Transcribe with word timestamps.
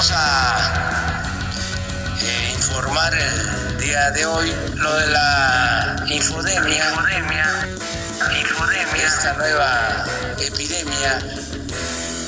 vamos 0.00 0.12
a 0.16 1.22
eh, 2.22 2.52
informar 2.54 3.12
el 3.12 3.78
día 3.78 4.10
de 4.12 4.24
hoy 4.24 4.50
lo 4.76 4.96
de 4.96 5.06
la 5.08 6.06
infodemia. 6.10 6.88
Infodemia. 6.88 7.68
Infodemia. 8.40 9.06
Esta 9.06 9.34
nueva 9.34 10.06
epidemia 10.38 11.18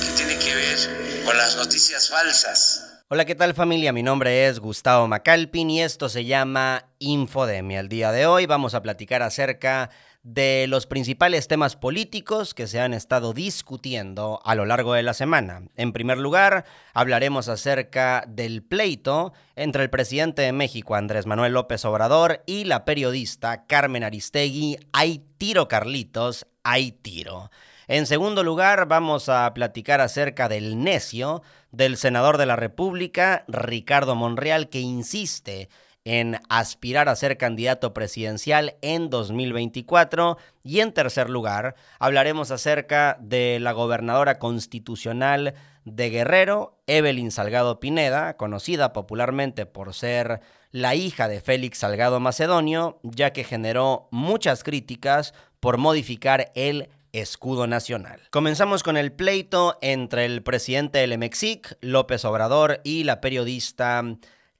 que 0.01 0.11
tiene 0.15 0.37
que 0.37 0.53
ver 0.53 1.23
con 1.25 1.35
las 1.35 1.55
noticias 1.55 2.09
falsas. 2.09 3.01
Hola, 3.07 3.25
¿qué 3.25 3.33
tal 3.33 3.55
familia? 3.55 3.91
Mi 3.91 4.03
nombre 4.03 4.47
es 4.47 4.59
Gustavo 4.59 5.07
Macalpin 5.07 5.71
y 5.71 5.81
esto 5.81 6.09
se 6.09 6.25
llama 6.25 6.91
Infodemia. 6.99 7.79
El 7.79 7.89
día 7.89 8.11
de 8.11 8.27
hoy 8.27 8.45
vamos 8.45 8.75
a 8.75 8.83
platicar 8.83 9.23
acerca 9.23 9.89
de 9.89 10.12
los 10.23 10.87
principales 10.87 11.49
temas 11.49 11.75
políticos 11.75 12.53
que 12.53 12.67
se 12.67 12.79
han 12.79 12.93
estado 12.93 13.33
discutiendo 13.33 14.39
a 14.45 14.55
lo 14.55 14.65
largo 14.65 14.93
de 14.93 15.03
la 15.03 15.13
semana. 15.13 15.63
En 15.75 15.91
primer 15.91 16.17
lugar, 16.17 16.63
hablaremos 16.93 17.49
acerca 17.49 18.23
del 18.27 18.63
pleito 18.63 19.33
entre 19.55 19.83
el 19.83 19.89
presidente 19.89 20.41
de 20.41 20.53
México, 20.53 20.95
Andrés 20.95 21.25
Manuel 21.25 21.53
López 21.53 21.83
Obrador, 21.83 22.41
y 22.45 22.63
la 22.63 22.85
periodista 22.85 23.65
Carmen 23.65 24.03
Aristegui. 24.03 24.77
Hay 24.93 25.25
tiro, 25.37 25.67
Carlitos, 25.67 26.47
hay 26.63 26.93
tiro. 26.93 27.51
En 27.87 28.05
segundo 28.05 28.43
lugar, 28.43 28.87
vamos 28.87 29.27
a 29.27 29.53
platicar 29.53 29.99
acerca 29.99 30.47
del 30.47 30.81
necio 30.81 31.43
del 31.71 31.97
senador 31.97 32.37
de 32.37 32.45
la 32.45 32.55
República, 32.55 33.43
Ricardo 33.49 34.15
Monreal, 34.15 34.69
que 34.69 34.79
insiste 34.79 35.67
en 36.05 36.39
aspirar 36.49 37.09
a 37.09 37.15
ser 37.15 37.37
candidato 37.37 37.93
presidencial 37.93 38.75
en 38.81 39.09
2024. 39.09 40.37
Y 40.63 40.79
en 40.79 40.93
tercer 40.93 41.29
lugar, 41.29 41.75
hablaremos 41.99 42.51
acerca 42.51 43.17
de 43.21 43.59
la 43.59 43.71
gobernadora 43.71 44.39
constitucional 44.39 45.53
de 45.85 46.09
Guerrero, 46.09 46.79
Evelyn 46.87 47.31
Salgado 47.31 47.79
Pineda, 47.79 48.37
conocida 48.37 48.93
popularmente 48.93 49.65
por 49.65 49.93
ser 49.93 50.41
la 50.71 50.95
hija 50.95 51.27
de 51.27 51.41
Félix 51.41 51.79
Salgado 51.79 52.19
Macedonio, 52.19 52.99
ya 53.03 53.31
que 53.31 53.43
generó 53.43 54.07
muchas 54.11 54.63
críticas 54.63 55.33
por 55.59 55.77
modificar 55.77 56.51
el 56.55 56.89
escudo 57.11 57.67
nacional. 57.67 58.21
Comenzamos 58.31 58.81
con 58.81 58.97
el 58.97 59.11
pleito 59.11 59.77
entre 59.81 60.25
el 60.25 60.41
presidente 60.41 60.99
del 60.99 61.17
Mexic, 61.17 61.77
López 61.81 62.25
Obrador, 62.25 62.81
y 62.83 63.03
la 63.03 63.21
periodista 63.21 64.03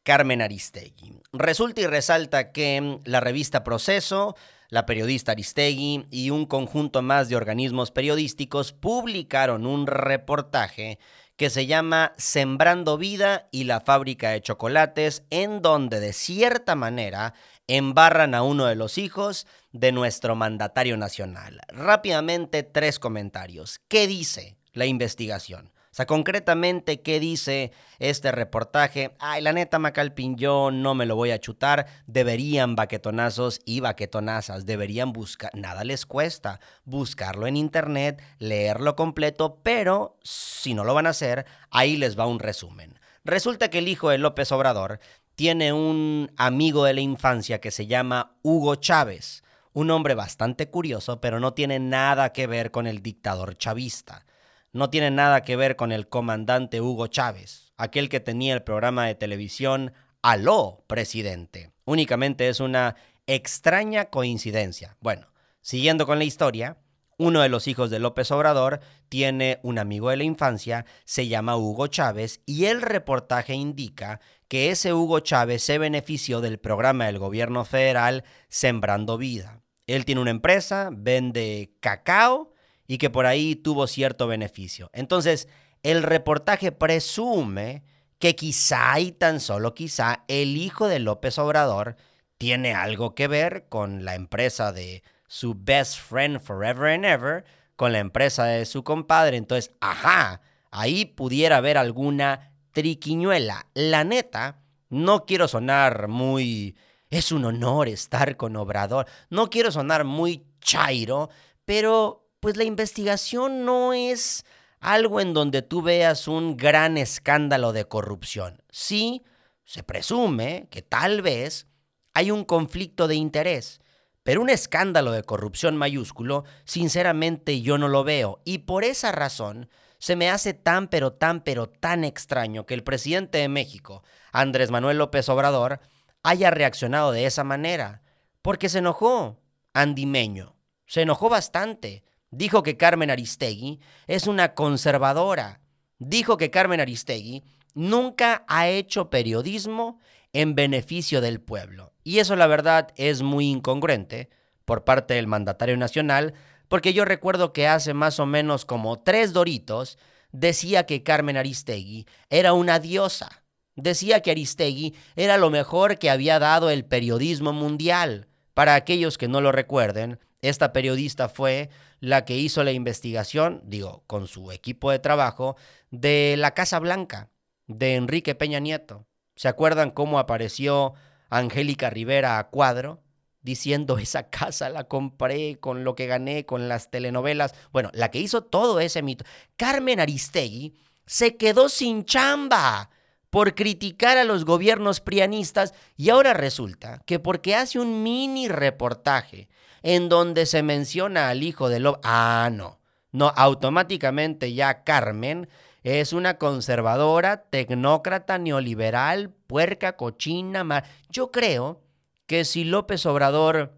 Carmen 0.04 0.42
Aristegui. 0.42 1.22
Resulta 1.32 1.82
y 1.82 1.88
resalta 1.88 2.52
que 2.52 3.00
la 3.06 3.20
revista 3.20 3.64
Proceso, 3.64 4.36
la 4.70 4.86
periodista 4.86 5.32
Aristegui 5.32 6.06
y 6.12 6.30
un 6.30 6.46
conjunto 6.46 7.02
más 7.02 7.30
de 7.30 7.36
organismos 7.36 7.92
periodísticos 7.92 8.74
publicaron 8.74 9.66
un 9.66 9.88
reportaje 9.88 11.00
que 11.36 11.50
se 11.50 11.66
llama 11.66 12.14
Sembrando 12.18 12.98
Vida 12.98 13.48
y 13.52 13.64
la 13.64 13.82
fábrica 13.82 14.30
de 14.30 14.42
chocolates, 14.42 15.24
en 15.30 15.62
donde 15.62 16.00
de 16.00 16.14
cierta 16.14 16.76
manera 16.76 17.34
embarran 17.68 18.36
a 18.36 18.44
uno 18.44 18.66
de 18.66 18.76
los 18.76 18.98
hijos 18.98 19.48
de 19.72 19.92
nuestro 19.92 20.36
mandatario 20.36 20.98
nacional. 20.98 21.60
Rápidamente 21.70 22.62
tres 22.62 23.00
comentarios. 23.00 23.80
¿Qué 23.88 24.08
dice 24.08 24.58
la 24.74 24.86
investigación? 24.86 25.73
O 25.94 25.96
sea, 25.96 26.08
concretamente, 26.08 27.02
¿qué 27.02 27.20
dice 27.20 27.72
este 28.00 28.32
reportaje? 28.32 29.16
Ay, 29.20 29.44
la 29.44 29.54
neta, 29.54 29.78
Macalpin, 29.78 30.38
yo 30.38 30.72
no 30.72 30.96
me 30.96 31.06
lo 31.06 31.16
voy 31.16 31.30
a 31.30 31.40
chutar. 31.40 31.86
Deberían 32.08 32.76
baquetonazos 32.76 33.62
y 33.64 33.80
baquetonazas, 33.80 34.66
deberían 34.66 35.14
buscar, 35.14 35.52
nada 35.54 35.84
les 35.84 36.08
cuesta 36.08 36.60
buscarlo 36.84 37.46
en 37.46 37.58
internet, 37.58 38.24
leerlo 38.40 38.96
completo, 38.96 39.60
pero 39.62 40.18
si 40.24 40.74
no 40.74 40.84
lo 40.84 40.96
van 40.96 41.06
a 41.06 41.12
hacer, 41.12 41.46
ahí 41.70 41.96
les 41.96 42.18
va 42.18 42.26
un 42.26 42.40
resumen. 42.40 43.00
Resulta 43.24 43.70
que 43.70 43.78
el 43.78 43.88
hijo 43.88 44.10
de 44.10 44.18
López 44.18 44.52
Obrador 44.52 45.00
tiene 45.36 45.74
un 45.74 46.32
amigo 46.38 46.86
de 46.86 46.96
la 46.96 47.02
infancia 47.02 47.62
que 47.62 47.70
se 47.70 47.86
llama 47.86 48.36
Hugo 48.42 48.78
Chávez, 48.78 49.44
un 49.74 49.92
hombre 49.92 50.16
bastante 50.16 50.72
curioso, 50.72 51.22
pero 51.22 51.40
no 51.40 51.54
tiene 51.54 51.78
nada 51.78 52.34
que 52.34 52.48
ver 52.48 52.72
con 52.72 52.88
el 52.88 53.04
dictador 53.04 53.56
chavista 53.60 54.26
no 54.74 54.90
tiene 54.90 55.12
nada 55.12 55.44
que 55.44 55.56
ver 55.56 55.76
con 55.76 55.92
el 55.92 56.10
comandante 56.10 56.82
Hugo 56.82 57.08
Chávez, 57.08 57.72
aquel 57.78 58.10
que 58.10 58.20
tenía 58.20 58.56
el 58.56 58.64
programa 58.64 59.06
de 59.06 59.16
televisión 59.16 59.94
Aló, 60.24 60.84
presidente. 60.88 61.72
Únicamente 61.86 62.48
es 62.50 62.60
una 62.60 62.96
extraña 63.28 64.06
coincidencia. 64.06 64.98
Bueno, 65.00 65.28
siguiendo 65.62 66.06
con 66.06 66.18
la 66.18 66.24
historia, 66.24 66.78
uno 67.18 67.42
de 67.42 67.50
los 67.50 67.68
hijos 67.68 67.90
de 67.90 68.00
López 68.00 68.32
Obrador 68.32 68.80
tiene 69.10 69.60
un 69.64 69.78
amigo 69.78 70.10
de 70.10 70.18
la 70.18 70.24
infancia, 70.24 70.86
se 71.06 71.28
llama 71.28 71.58
Hugo 71.58 71.88
Chávez, 71.88 72.42
y 72.46 72.66
el 72.66 72.82
reportaje 72.82 73.54
indica 73.54 74.20
que 74.48 74.72
ese 74.72 74.94
Hugo 74.94 75.20
Chávez 75.20 75.62
se 75.62 75.78
benefició 75.78 76.42
del 76.42 76.58
programa 76.58 77.06
del 77.06 77.20
gobierno 77.20 77.64
federal 77.66 78.24
Sembrando 78.50 79.18
Vida. 79.18 79.62
Él 79.86 80.06
tiene 80.06 80.22
una 80.22 80.32
empresa, 80.32 80.90
vende 80.92 81.76
cacao 81.80 82.53
y 82.94 83.00
que 83.00 83.10
por 83.10 83.26
ahí 83.26 83.56
tuvo 83.56 83.88
cierto 83.88 84.28
beneficio. 84.28 84.92
Entonces, 84.94 85.48
el 85.82 86.04
reportaje 86.04 86.72
presume 86.72 87.82
que 88.20 88.36
quizá 88.36 89.00
y 89.00 89.12
tan 89.12 89.40
solo 89.40 89.74
quizá 89.74 90.24
el 90.28 90.58
hijo 90.58 90.88
de 90.88 91.00
López 91.00 91.40
Obrador 91.40 91.96
tiene 92.38 92.76
algo 92.76 93.16
que 93.16 93.28
ver 93.28 93.66
con 93.68 94.06
la 94.06 94.14
empresa 94.14 94.72
de 94.72 95.02
su 95.26 95.56
best 95.58 95.98
friend 95.98 96.40
forever 96.40 96.94
and 96.94 97.06
ever, 97.06 97.46
con 97.76 97.94
la 97.94 97.98
empresa 97.98 98.44
de 98.44 98.64
su 98.68 98.84
compadre. 98.84 99.38
Entonces, 99.38 99.74
ajá, 99.82 100.42
ahí 100.70 101.06
pudiera 101.06 101.58
haber 101.58 101.80
alguna 101.80 102.52
triquiñuela. 102.74 103.66
La 103.74 104.04
neta, 104.04 104.60
no 104.90 105.26
quiero 105.26 105.48
sonar 105.48 106.10
muy... 106.10 106.76
Es 107.10 107.32
un 107.32 107.46
honor 107.46 107.88
estar 107.88 108.38
con 108.38 108.56
Obrador. 108.56 109.08
No 109.32 109.50
quiero 109.50 109.72
sonar 109.72 110.04
muy 110.04 110.46
chairo, 110.62 111.32
pero 111.66 112.23
pues 112.44 112.58
la 112.58 112.66
investigación 112.66 113.64
no 113.64 113.94
es 113.94 114.44
algo 114.82 115.22
en 115.22 115.34
donde 115.34 115.62
tú 115.62 115.82
veas 115.82 116.28
un 116.28 116.58
gran 116.58 116.98
escándalo 116.98 117.72
de 117.72 117.86
corrupción. 117.86 118.62
Sí, 118.70 119.24
se 119.64 119.82
presume 119.82 120.68
que 120.70 120.82
tal 120.82 121.22
vez 121.22 121.68
hay 122.14 122.32
un 122.32 122.44
conflicto 122.44 123.08
de 123.08 123.16
interés, 123.16 123.80
pero 124.24 124.42
un 124.42 124.50
escándalo 124.50 125.14
de 125.14 125.24
corrupción 125.24 125.78
mayúsculo, 125.78 126.44
sinceramente 126.66 127.62
yo 127.62 127.78
no 127.78 127.88
lo 127.88 128.04
veo. 128.04 128.42
Y 128.44 128.58
por 128.58 128.84
esa 128.84 129.14
razón 129.14 129.70
se 129.98 130.18
me 130.18 130.30
hace 130.30 130.54
tan, 130.54 130.90
pero 130.90 131.14
tan, 131.14 131.46
pero 131.46 131.70
tan 131.70 132.04
extraño 132.04 132.66
que 132.66 132.74
el 132.74 132.84
presidente 132.84 133.38
de 133.38 133.48
México, 133.48 134.04
Andrés 134.34 134.70
Manuel 134.70 134.98
López 134.98 135.30
Obrador, 135.30 135.80
haya 136.24 136.52
reaccionado 136.52 137.14
de 137.14 137.26
esa 137.26 137.46
manera. 137.46 138.02
Porque 138.42 138.68
se 138.68 138.80
enojó, 138.80 139.40
andimeño. 139.72 140.58
Se 140.88 141.04
enojó 141.04 141.30
bastante. 141.30 142.04
Dijo 142.36 142.64
que 142.64 142.78
Carmen 142.78 143.12
Aristegui 143.12 143.80
es 144.08 144.26
una 144.26 144.56
conservadora. 144.56 145.62
Dijo 146.00 146.36
que 146.36 146.50
Carmen 146.50 146.80
Aristegui 146.80 147.44
nunca 147.76 148.44
ha 148.48 148.68
hecho 148.68 149.12
periodismo 149.12 150.00
en 150.34 150.56
beneficio 150.56 151.22
del 151.22 151.40
pueblo. 151.40 151.94
Y 152.04 152.18
eso 152.18 152.36
la 152.36 152.48
verdad 152.48 152.88
es 152.96 153.22
muy 153.22 153.52
incongruente 153.52 154.32
por 154.66 154.84
parte 154.84 155.14
del 155.14 155.28
mandatario 155.28 155.78
nacional, 155.78 156.34
porque 156.70 156.94
yo 156.94 157.06
recuerdo 157.06 157.54
que 157.54 157.68
hace 157.68 157.94
más 157.94 158.20
o 158.20 158.26
menos 158.26 158.66
como 158.66 159.00
tres 159.00 159.32
doritos 159.32 160.00
decía 160.32 160.88
que 160.88 161.04
Carmen 161.04 161.38
Aristegui 161.38 162.08
era 162.32 162.54
una 162.54 162.80
diosa. 162.80 163.44
Decía 163.76 164.22
que 164.22 164.32
Aristegui 164.32 164.96
era 165.16 165.38
lo 165.38 165.52
mejor 165.52 166.00
que 166.00 166.10
había 166.10 166.40
dado 166.40 166.72
el 166.72 166.84
periodismo 166.84 167.54
mundial. 167.54 168.28
Para 168.56 168.74
aquellos 168.74 169.20
que 169.20 169.28
no 169.28 169.40
lo 169.40 169.52
recuerden, 169.52 170.20
esta 170.44 170.74
periodista 170.74 171.30
fue 171.30 171.70
la 172.04 172.26
que 172.26 172.36
hizo 172.36 172.66
la 172.66 172.74
investigación, 172.74 173.62
digo, 173.64 174.04
con 174.08 174.28
su 174.28 174.52
equipo 174.52 174.92
de 174.92 175.00
trabajo, 175.00 175.56
de 175.90 176.36
la 176.38 176.54
Casa 176.54 176.78
Blanca, 176.80 177.30
de 177.68 177.96
Enrique 177.96 178.36
Peña 178.36 178.60
Nieto. 178.60 179.08
¿Se 179.38 179.48
acuerdan 179.48 179.90
cómo 179.90 180.20
apareció 180.20 180.96
Angélica 181.30 181.90
Rivera 181.90 182.40
a 182.40 182.50
cuadro? 182.50 183.02
Diciendo, 183.42 184.00
esa 184.00 184.30
casa 184.30 184.68
la 184.68 184.84
compré 184.84 185.62
con 185.62 185.86
lo 185.86 185.96
que 185.96 186.08
gané 186.08 186.46
con 186.46 186.68
las 186.68 186.92
telenovelas. 186.92 187.56
Bueno, 187.72 187.90
la 187.94 188.12
que 188.12 188.20
hizo 188.20 188.44
todo 188.44 188.82
ese 188.82 189.02
mito. 189.02 189.24
Carmen 189.56 190.02
Aristegui 190.02 190.76
se 191.06 191.38
quedó 191.38 191.70
sin 191.70 192.04
chamba 192.04 192.90
por 193.34 193.56
criticar 193.56 194.20
a 194.20 194.26
los 194.26 194.46
gobiernos 194.46 195.02
prianistas 195.02 195.74
y 195.98 196.12
ahora 196.12 196.36
resulta 196.36 197.02
que 197.08 197.18
porque 197.18 197.56
hace 197.56 197.80
un 197.80 198.04
mini 198.04 198.48
reportaje 198.48 199.50
en 199.82 200.08
donde 200.08 200.46
se 200.46 200.62
menciona 200.62 201.30
al 201.30 201.42
hijo 201.42 201.68
de 201.68 201.80
López. 201.80 202.02
Ah, 202.04 202.52
no. 202.54 202.80
No, 203.12 203.34
automáticamente 203.36 204.54
ya 204.54 204.84
Carmen 204.84 205.50
es 205.82 206.14
una 206.14 206.38
conservadora, 206.38 207.46
tecnócrata, 207.50 208.38
neoliberal, 208.38 209.32
puerca, 209.48 209.98
cochina. 209.98 210.64
Mar... 210.64 210.84
Yo 211.10 211.32
creo 211.32 211.82
que 212.28 212.46
si 212.46 212.64
López 212.64 213.04
Obrador 213.08 213.74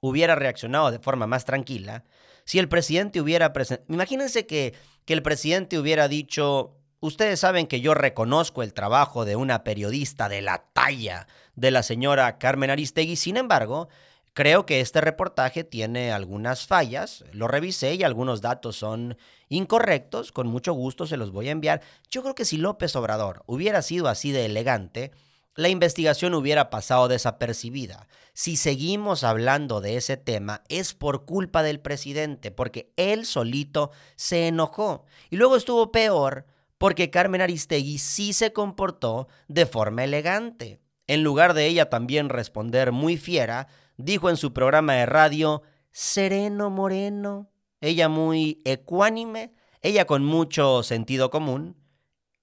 hubiera 0.00 0.34
reaccionado 0.34 0.90
de 0.90 0.98
forma 0.98 1.26
más 1.26 1.44
tranquila, 1.44 2.04
si 2.46 2.58
el 2.58 2.70
presidente 2.70 3.20
hubiera 3.20 3.52
presentado... 3.52 3.92
Imagínense 3.92 4.46
que, 4.46 4.72
que 5.04 5.12
el 5.12 5.20
presidente 5.20 5.78
hubiera 5.78 6.08
dicho 6.08 6.78
Ustedes 7.02 7.40
saben 7.40 7.66
que 7.66 7.80
yo 7.80 7.94
reconozco 7.94 8.62
el 8.62 8.72
trabajo 8.72 9.24
de 9.24 9.34
una 9.34 9.64
periodista 9.64 10.28
de 10.28 10.40
la 10.40 10.66
talla 10.72 11.26
de 11.56 11.72
la 11.72 11.82
señora 11.82 12.38
Carmen 12.38 12.70
Aristegui, 12.70 13.16
sin 13.16 13.36
embargo, 13.36 13.88
creo 14.34 14.66
que 14.66 14.80
este 14.80 15.00
reportaje 15.00 15.64
tiene 15.64 16.12
algunas 16.12 16.64
fallas, 16.64 17.24
lo 17.32 17.48
revisé 17.48 17.96
y 17.96 18.04
algunos 18.04 18.40
datos 18.40 18.76
son 18.76 19.18
incorrectos, 19.48 20.30
con 20.30 20.46
mucho 20.46 20.74
gusto 20.74 21.08
se 21.08 21.16
los 21.16 21.32
voy 21.32 21.48
a 21.48 21.50
enviar. 21.50 21.80
Yo 22.08 22.22
creo 22.22 22.36
que 22.36 22.44
si 22.44 22.56
López 22.56 22.94
Obrador 22.94 23.42
hubiera 23.46 23.82
sido 23.82 24.06
así 24.06 24.30
de 24.30 24.44
elegante, 24.44 25.10
la 25.56 25.70
investigación 25.70 26.34
hubiera 26.34 26.70
pasado 26.70 27.08
desapercibida. 27.08 28.06
Si 28.32 28.56
seguimos 28.56 29.24
hablando 29.24 29.80
de 29.80 29.96
ese 29.96 30.16
tema 30.16 30.62
es 30.68 30.94
por 30.94 31.24
culpa 31.24 31.64
del 31.64 31.80
presidente, 31.80 32.52
porque 32.52 32.92
él 32.96 33.26
solito 33.26 33.90
se 34.14 34.46
enojó. 34.46 35.04
Y 35.30 35.36
luego 35.36 35.56
estuvo 35.56 35.90
peor 35.90 36.46
porque 36.82 37.10
Carmen 37.10 37.40
Aristegui 37.40 37.98
sí 37.98 38.32
se 38.32 38.52
comportó 38.52 39.28
de 39.46 39.66
forma 39.66 40.02
elegante. 40.02 40.80
En 41.06 41.22
lugar 41.22 41.54
de 41.54 41.66
ella 41.66 41.88
también 41.88 42.28
responder 42.28 42.90
muy 42.90 43.16
fiera, 43.16 43.68
dijo 43.96 44.28
en 44.28 44.36
su 44.36 44.52
programa 44.52 44.94
de 44.94 45.06
radio, 45.06 45.62
sereno 45.92 46.70
moreno, 46.70 47.52
ella 47.80 48.08
muy 48.08 48.62
ecuánime, 48.64 49.54
ella 49.80 50.06
con 50.06 50.24
mucho 50.24 50.82
sentido 50.82 51.30
común, 51.30 51.76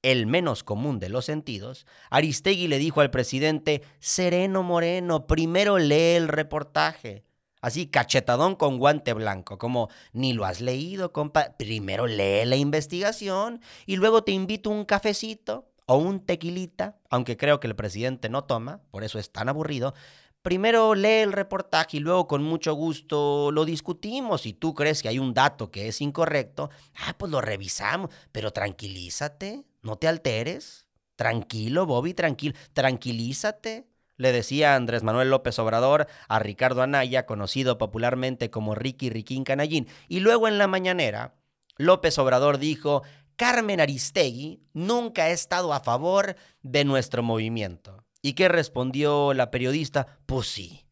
el 0.03 0.25
menos 0.25 0.63
común 0.63 1.00
de 1.00 1.09
los 1.09 1.25
sentidos, 1.25 1.85
Aristegui 2.09 2.69
le 2.69 2.77
dijo 2.77 3.01
al 3.01 3.12
presidente, 3.12 3.81
Sereno 4.00 4.63
Moreno, 4.63 5.27
primero 5.27 5.80
lee 5.80 6.15
el 6.15 6.30
reportaje. 6.30 7.25
Así, 7.61 7.88
cachetadón 7.88 8.56
con 8.56 8.77
guante 8.77 9.13
blanco, 9.13 9.57
como, 9.57 9.89
ni 10.13 10.31
lo 10.33 10.45
has 10.45 10.61
leído, 10.61 11.11
compa, 11.11 11.57
primero 11.57 12.07
lee 12.07 12.45
la 12.45 12.56
investigación 12.56 13.61
y 13.85 13.97
luego 13.97 14.23
te 14.23 14.31
invito 14.31 14.69
un 14.69 14.85
cafecito 14.85 15.69
o 15.85 15.97
un 15.97 16.25
tequilita, 16.25 17.00
aunque 17.09 17.35
creo 17.35 17.59
que 17.59 17.67
el 17.67 17.75
presidente 17.75 18.29
no 18.29 18.45
toma, 18.45 18.81
por 18.91 19.03
eso 19.03 19.19
es 19.19 19.31
tan 19.31 19.50
aburrido, 19.50 19.94
primero 20.41 20.95
lee 20.95 21.23
el 21.23 21.33
reportaje 21.33 21.97
y 21.97 22.00
luego 22.00 22.27
con 22.27 22.44
mucho 22.44 22.73
gusto 22.73 23.51
lo 23.51 23.65
discutimos. 23.65 24.41
Si 24.41 24.53
tú 24.53 24.73
crees 24.73 25.01
que 25.01 25.09
hay 25.09 25.19
un 25.19 25.33
dato 25.33 25.69
que 25.69 25.88
es 25.88 26.00
incorrecto, 26.00 26.69
ah, 26.95 27.15
pues 27.17 27.31
lo 27.31 27.41
revisamos, 27.41 28.09
pero 28.31 28.51
tranquilízate, 28.51 29.65
no 29.81 29.97
te 29.97 30.07
alteres. 30.07 30.85
Tranquilo, 31.15 31.85
Bobby, 31.85 32.13
tranquilo, 32.13 32.56
tranquilízate. 32.71 33.88
Le 34.19 34.33
decía 34.33 34.75
Andrés 34.75 35.01
Manuel 35.01 35.30
López 35.30 35.57
Obrador 35.60 36.07
a 36.27 36.39
Ricardo 36.39 36.81
Anaya, 36.81 37.25
conocido 37.25 37.77
popularmente 37.77 38.50
como 38.51 38.75
Ricky 38.75 39.10
Riquín 39.10 39.45
Canallín. 39.45 39.88
Y 40.10 40.19
luego 40.19 40.50
en 40.50 40.57
la 40.57 40.68
mañanera, 40.68 41.36
López 41.77 42.19
Obrador 42.19 42.57
dijo, 42.57 43.04
Carmen 43.38 43.80
Aristegui 43.80 44.62
nunca 44.74 45.24
ha 45.24 45.30
estado 45.30 45.71
a 45.71 45.80
favor 45.80 46.36
de 46.63 46.83
nuestro 46.83 47.24
movimiento. 47.24 48.04
¿Y 48.21 48.33
qué 48.33 48.50
respondió 48.50 49.33
la 49.33 49.51
periodista? 49.51 50.19
Pues 50.25 50.48
sí. 50.48 50.86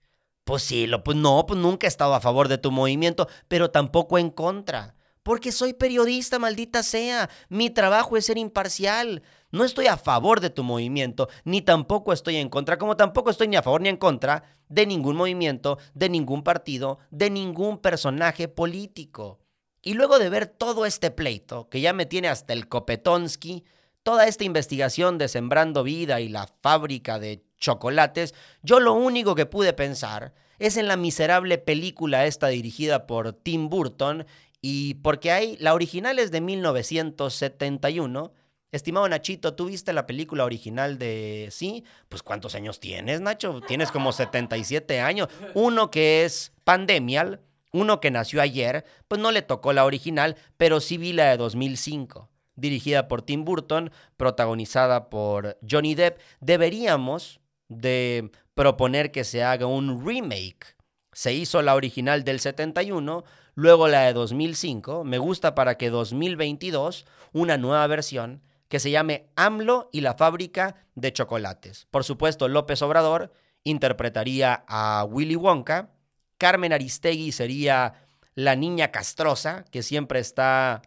Pues 0.46 0.64
sí, 0.64 0.90
pues 1.04 1.18
no, 1.18 1.46
pues 1.46 1.60
nunca 1.60 1.86
he 1.86 1.90
estado 1.90 2.14
a 2.14 2.22
favor 2.22 2.48
de 2.48 2.58
tu 2.58 2.72
movimiento, 2.72 3.28
pero 3.50 3.72
tampoco 3.72 4.18
en 4.18 4.30
contra. 4.30 4.96
Porque 5.28 5.52
soy 5.52 5.74
periodista, 5.74 6.40
maldita 6.40 6.84
sea. 6.84 7.30
Mi 7.50 7.70
trabajo 7.70 8.16
es 8.16 8.28
ser 8.28 8.38
imparcial. 8.38 9.24
No 9.52 9.66
estoy 9.66 9.88
a 9.88 9.98
favor 9.98 10.40
de 10.40 10.50
tu 10.50 10.64
movimiento, 10.64 11.28
ni 11.44 11.62
tampoco 11.62 12.14
estoy 12.14 12.38
en 12.38 12.48
contra, 12.48 12.78
como 12.78 12.96
tampoco 12.96 13.30
estoy 13.30 13.50
ni 13.50 13.58
a 13.58 13.62
favor 13.62 13.82
ni 13.82 13.90
en 13.90 13.98
contra 13.98 14.44
de 14.70 14.86
ningún 14.86 15.18
movimiento, 15.18 15.80
de 15.94 16.08
ningún 16.08 16.44
partido, 16.44 17.00
de 17.12 17.30
ningún 17.30 17.80
personaje 17.80 18.48
político. 18.48 19.42
Y 19.82 19.96
luego 19.96 20.18
de 20.18 20.30
ver 20.30 20.46
todo 20.48 20.86
este 20.86 21.12
pleito, 21.12 21.68
que 21.68 21.82
ya 21.82 21.92
me 21.92 22.06
tiene 22.06 22.30
hasta 22.30 22.54
el 22.54 22.70
Copetonsky, 22.70 23.66
toda 24.04 24.28
esta 24.28 24.46
investigación 24.46 25.18
de 25.18 25.28
Sembrando 25.28 25.84
Vida 25.84 26.22
y 26.22 26.30
la 26.30 26.48
fábrica 26.62 27.20
de 27.20 27.44
chocolates, 27.58 28.34
yo 28.64 28.80
lo 28.80 28.94
único 28.94 29.36
que 29.36 29.46
pude 29.46 29.74
pensar 29.74 30.34
es 30.60 30.78
en 30.78 30.88
la 30.88 30.98
miserable 30.98 31.58
película 31.58 32.26
esta 32.26 32.48
dirigida 32.48 33.06
por 33.06 33.34
Tim 33.34 33.70
Burton 33.70 34.26
y 34.70 34.96
porque 34.96 35.32
hay, 35.32 35.56
la 35.62 35.74
original 35.74 36.20
es 36.20 36.30
de 36.30 36.42
1971. 36.42 38.34
Estimado 38.74 39.08
Nachito, 39.08 39.54
¿tú 39.54 39.68
viste 39.68 39.94
la 39.94 40.06
película 40.06 40.44
original 40.44 40.98
de... 40.98 41.48
Sí? 41.52 41.86
Pues 42.10 42.22
¿cuántos 42.22 42.54
años 42.54 42.82
tienes, 42.82 43.22
Nacho? 43.22 43.62
Tienes 43.62 43.94
como 43.94 44.12
77 44.12 45.00
años. 45.00 45.30
Uno 45.54 45.90
que 45.90 46.26
es 46.26 46.52
Pandemial, 46.66 47.40
uno 47.72 48.02
que 48.02 48.12
nació 48.12 48.42
ayer, 48.42 48.84
pues 49.08 49.22
no 49.22 49.32
le 49.32 49.42
tocó 49.42 49.72
la 49.72 49.86
original, 49.86 50.36
pero 50.58 50.82
sí 50.82 50.98
vi 50.98 51.14
la 51.14 51.30
de 51.30 51.38
2005 51.38 52.30
dirigida 52.58 53.08
por 53.08 53.22
Tim 53.22 53.46
Burton, 53.46 53.90
protagonizada 54.18 55.10
por 55.10 55.58
Johnny 55.62 55.96
Depp, 55.96 56.20
deberíamos 56.42 57.40
de 57.70 58.32
proponer 58.54 59.14
que 59.14 59.24
se 59.24 59.46
haga 59.46 59.66
un 59.66 60.06
remake. 60.06 60.76
Se 61.14 61.34
hizo 61.34 61.62
la 61.62 61.76
original 61.76 62.26
del 62.26 62.42
71, 62.42 63.24
luego 63.58 63.88
la 63.88 64.02
de 64.02 64.14
2005, 64.14 65.04
me 65.04 65.18
gusta 65.18 65.56
para 65.56 65.80
que 65.80 65.90
2022, 65.90 67.08
una 67.34 67.58
nueva 67.58 67.88
versión 67.88 68.44
que 68.68 68.80
se 68.80 68.92
llame 68.92 69.32
AMLO 69.36 69.90
y 69.92 70.02
la 70.02 70.14
fábrica 70.14 70.76
de 70.94 71.12
chocolates. 71.12 71.88
Por 71.90 72.04
supuesto, 72.04 72.48
López 72.48 72.84
Obrador 72.84 73.34
interpretaría 73.64 74.64
a 74.68 75.04
Willy 75.10 75.36
Wonka, 75.36 75.90
Carmen 76.38 76.72
Aristegui 76.72 77.32
sería 77.32 77.96
la 78.36 78.56
niña 78.56 78.92
castrosa 78.92 79.66
que 79.72 79.82
siempre 79.82 80.20
está 80.20 80.84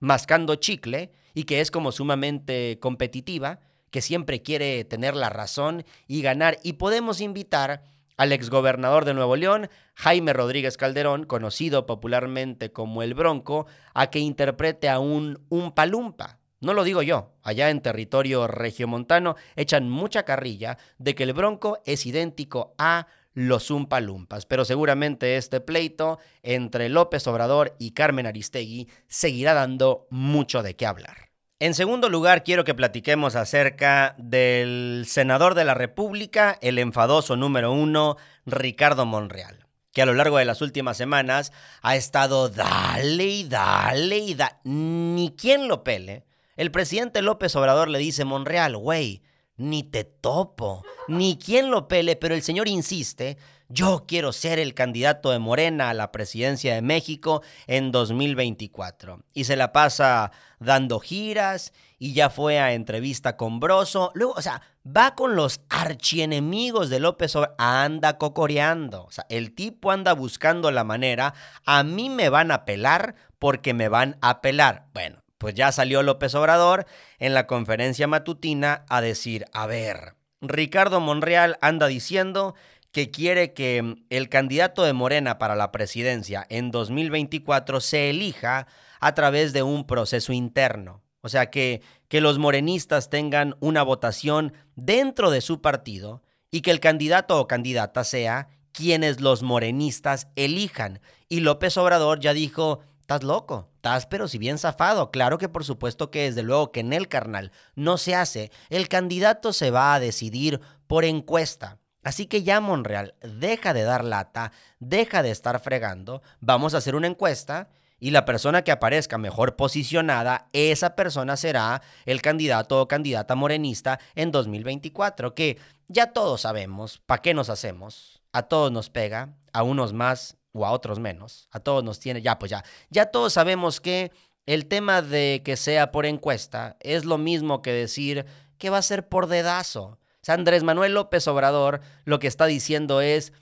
mascando 0.00 0.56
chicle 0.56 1.10
y 1.32 1.44
que 1.44 1.62
es 1.62 1.70
como 1.70 1.90
sumamente 1.90 2.78
competitiva, 2.80 3.60
que 3.90 4.02
siempre 4.02 4.42
quiere 4.42 4.84
tener 4.84 5.16
la 5.16 5.30
razón 5.30 5.86
y 6.06 6.20
ganar. 6.20 6.58
Y 6.62 6.74
podemos 6.74 7.22
invitar 7.22 7.82
al 8.16 8.32
exgobernador 8.32 9.04
de 9.04 9.14
Nuevo 9.14 9.36
León, 9.36 9.68
Jaime 9.94 10.32
Rodríguez 10.32 10.76
Calderón, 10.76 11.24
conocido 11.24 11.86
popularmente 11.86 12.72
como 12.72 13.02
el 13.02 13.14
Bronco, 13.14 13.66
a 13.92 14.08
que 14.10 14.18
interprete 14.18 14.88
a 14.88 14.98
un 14.98 15.44
Umpalumpa. 15.48 16.38
No 16.60 16.72
lo 16.72 16.84
digo 16.84 17.02
yo, 17.02 17.34
allá 17.42 17.68
en 17.70 17.82
territorio 17.82 18.46
regiomontano 18.46 19.36
echan 19.54 19.90
mucha 19.90 20.22
carrilla 20.22 20.78
de 20.98 21.14
que 21.14 21.24
el 21.24 21.34
Bronco 21.34 21.82
es 21.84 22.06
idéntico 22.06 22.74
a 22.78 23.06
los 23.34 23.66
Zumpalumpas. 23.66 24.46
Pero 24.46 24.64
seguramente 24.64 25.36
este 25.36 25.60
pleito 25.60 26.18
entre 26.42 26.88
López 26.88 27.26
Obrador 27.26 27.74
y 27.78 27.90
Carmen 27.90 28.26
Aristegui 28.26 28.88
seguirá 29.08 29.52
dando 29.52 30.06
mucho 30.10 30.62
de 30.62 30.74
qué 30.74 30.86
hablar. 30.86 31.33
En 31.60 31.74
segundo 31.74 32.08
lugar, 32.08 32.42
quiero 32.42 32.64
que 32.64 32.74
platiquemos 32.74 33.36
acerca 33.36 34.16
del 34.18 35.04
senador 35.06 35.54
de 35.54 35.64
la 35.64 35.74
República, 35.74 36.58
el 36.60 36.80
enfadoso 36.80 37.36
número 37.36 37.70
uno, 37.70 38.16
Ricardo 38.44 39.06
Monreal, 39.06 39.64
que 39.92 40.02
a 40.02 40.06
lo 40.06 40.14
largo 40.14 40.38
de 40.38 40.46
las 40.46 40.62
últimas 40.62 40.96
semanas 40.96 41.52
ha 41.80 41.94
estado 41.94 42.48
dale 42.48 43.24
y 43.24 43.44
dale 43.44 44.18
y 44.18 44.34
dale. 44.34 44.56
Ni 44.64 45.32
quien 45.38 45.68
lo 45.68 45.84
pele. 45.84 46.24
El 46.56 46.72
presidente 46.72 47.22
López 47.22 47.54
Obrador 47.54 47.88
le 47.88 48.00
dice, 48.00 48.24
Monreal, 48.24 48.76
güey, 48.76 49.22
ni 49.56 49.84
te 49.84 50.02
topo, 50.02 50.82
ni 51.06 51.38
quien 51.38 51.70
lo 51.70 51.86
pele, 51.86 52.16
pero 52.16 52.34
el 52.34 52.42
señor 52.42 52.66
insiste, 52.66 53.38
yo 53.74 54.04
quiero 54.06 54.32
ser 54.32 54.60
el 54.60 54.72
candidato 54.72 55.32
de 55.32 55.40
Morena 55.40 55.90
a 55.90 55.94
la 55.94 56.12
presidencia 56.12 56.74
de 56.74 56.80
México 56.80 57.42
en 57.66 57.90
2024. 57.90 59.24
Y 59.34 59.44
se 59.44 59.56
la 59.56 59.72
pasa 59.72 60.30
dando 60.60 61.00
giras 61.00 61.72
y 61.98 62.12
ya 62.12 62.30
fue 62.30 62.60
a 62.60 62.72
entrevista 62.72 63.36
con 63.36 63.58
Broso. 63.58 64.12
Luego, 64.14 64.34
o 64.34 64.42
sea, 64.42 64.62
va 64.86 65.16
con 65.16 65.34
los 65.34 65.60
archienemigos 65.68 66.88
de 66.88 67.00
López 67.00 67.34
Obrador, 67.34 67.56
anda 67.58 68.16
cocoreando. 68.16 69.04
O 69.04 69.10
sea, 69.10 69.26
el 69.28 69.54
tipo 69.54 69.90
anda 69.90 70.12
buscando 70.12 70.70
la 70.70 70.84
manera, 70.84 71.34
a 71.66 71.82
mí 71.82 72.10
me 72.10 72.28
van 72.28 72.52
a 72.52 72.64
pelar 72.64 73.16
porque 73.40 73.74
me 73.74 73.88
van 73.88 74.16
a 74.20 74.40
pelar. 74.40 74.86
Bueno, 74.94 75.24
pues 75.38 75.54
ya 75.54 75.72
salió 75.72 76.04
López 76.04 76.34
Obrador 76.36 76.86
en 77.18 77.34
la 77.34 77.48
conferencia 77.48 78.06
matutina 78.06 78.84
a 78.88 79.00
decir, 79.00 79.46
a 79.52 79.66
ver, 79.66 80.14
Ricardo 80.48 81.00
Monreal 81.00 81.58
anda 81.60 81.86
diciendo 81.86 82.54
que 82.94 83.10
quiere 83.10 83.52
que 83.54 83.96
el 84.08 84.28
candidato 84.28 84.84
de 84.84 84.92
Morena 84.92 85.36
para 85.36 85.56
la 85.56 85.72
presidencia 85.72 86.46
en 86.48 86.70
2024 86.70 87.80
se 87.80 88.08
elija 88.08 88.68
a 89.00 89.14
través 89.14 89.52
de 89.52 89.64
un 89.64 89.84
proceso 89.84 90.32
interno. 90.32 91.02
O 91.20 91.28
sea, 91.28 91.50
que, 91.50 91.82
que 92.06 92.20
los 92.20 92.38
morenistas 92.38 93.10
tengan 93.10 93.56
una 93.58 93.82
votación 93.82 94.52
dentro 94.76 95.32
de 95.32 95.40
su 95.40 95.60
partido 95.60 96.22
y 96.52 96.60
que 96.60 96.70
el 96.70 96.78
candidato 96.78 97.40
o 97.40 97.48
candidata 97.48 98.04
sea 98.04 98.46
quienes 98.70 99.20
los 99.20 99.42
morenistas 99.42 100.28
elijan. 100.36 101.00
Y 101.28 101.40
López 101.40 101.76
Obrador 101.76 102.20
ya 102.20 102.32
dijo, 102.32 102.78
Estás 103.00 103.24
loco, 103.24 103.70
estás 103.74 104.06
pero 104.06 104.28
si 104.28 104.38
bien 104.38 104.56
zafado. 104.56 105.10
Claro 105.10 105.36
que 105.38 105.48
por 105.48 105.64
supuesto 105.64 106.12
que 106.12 106.22
desde 106.22 106.44
luego 106.44 106.70
que 106.70 106.80
en 106.80 106.92
el 106.92 107.08
carnal 107.08 107.50
no 107.74 107.98
se 107.98 108.14
hace. 108.14 108.52
El 108.70 108.88
candidato 108.88 109.52
se 109.52 109.72
va 109.72 109.94
a 109.94 110.00
decidir 110.00 110.60
por 110.86 111.04
encuesta. 111.04 111.80
Así 112.04 112.26
que 112.26 112.42
ya 112.42 112.60
Monreal, 112.60 113.14
deja 113.22 113.72
de 113.72 113.82
dar 113.82 114.04
lata, 114.04 114.52
deja 114.78 115.22
de 115.22 115.30
estar 115.30 115.58
fregando, 115.60 116.22
vamos 116.40 116.74
a 116.74 116.78
hacer 116.78 116.94
una 116.94 117.06
encuesta 117.06 117.68
Y 117.98 118.10
la 118.10 118.26
persona 118.26 118.62
que 118.62 118.72
aparezca 118.72 119.16
mejor 119.16 119.56
posicionada, 119.56 120.48
esa 120.52 120.94
persona 120.94 121.36
será 121.38 121.80
el 122.04 122.20
candidato 122.20 122.82
o 122.82 122.88
candidata 122.88 123.34
morenista 123.34 123.98
en 124.14 124.30
2024, 124.30 125.34
que 125.34 125.58
ya 125.88 126.12
todos 126.12 126.42
sabemos, 126.42 127.00
¿para 127.06 127.22
qué 127.22 127.32
nos 127.32 127.48
hacemos? 127.48 128.20
A 128.32 128.42
todos 128.42 128.70
nos 128.70 128.90
pega, 128.90 129.34
a 129.54 129.62
unos 129.62 129.94
más 129.94 130.36
o 130.52 130.66
a 130.66 130.72
otros 130.72 130.98
menos, 130.98 131.48
a 131.50 131.60
todos 131.60 131.82
nos 131.82 131.98
tiene, 131.98 132.20
ya 132.20 132.38
pues 132.38 132.50
ya, 132.50 132.64
ya 132.90 133.06
todos 133.06 133.32
sabemos 133.32 133.80
que 133.80 134.12
el 134.44 134.66
tema 134.66 135.00
de 135.00 135.40
que 135.44 135.56
sea 135.56 135.90
por 135.90 136.04
encuesta 136.04 136.76
es 136.80 137.06
lo 137.06 137.16
mismo 137.16 137.62
que 137.62 137.72
decir 137.72 138.26
que 138.58 138.70
va 138.70 138.78
a 138.78 138.82
ser 138.82 139.08
por 139.08 139.28
dedazo. 139.28 139.98
Andrés 140.32 140.62
Manuel 140.62 140.94
López 140.94 141.26
Obrador 141.28 141.80
lo 142.04 142.18
que 142.18 142.26
está 142.26 142.46
diciendo 142.46 143.00
es, 143.00 143.32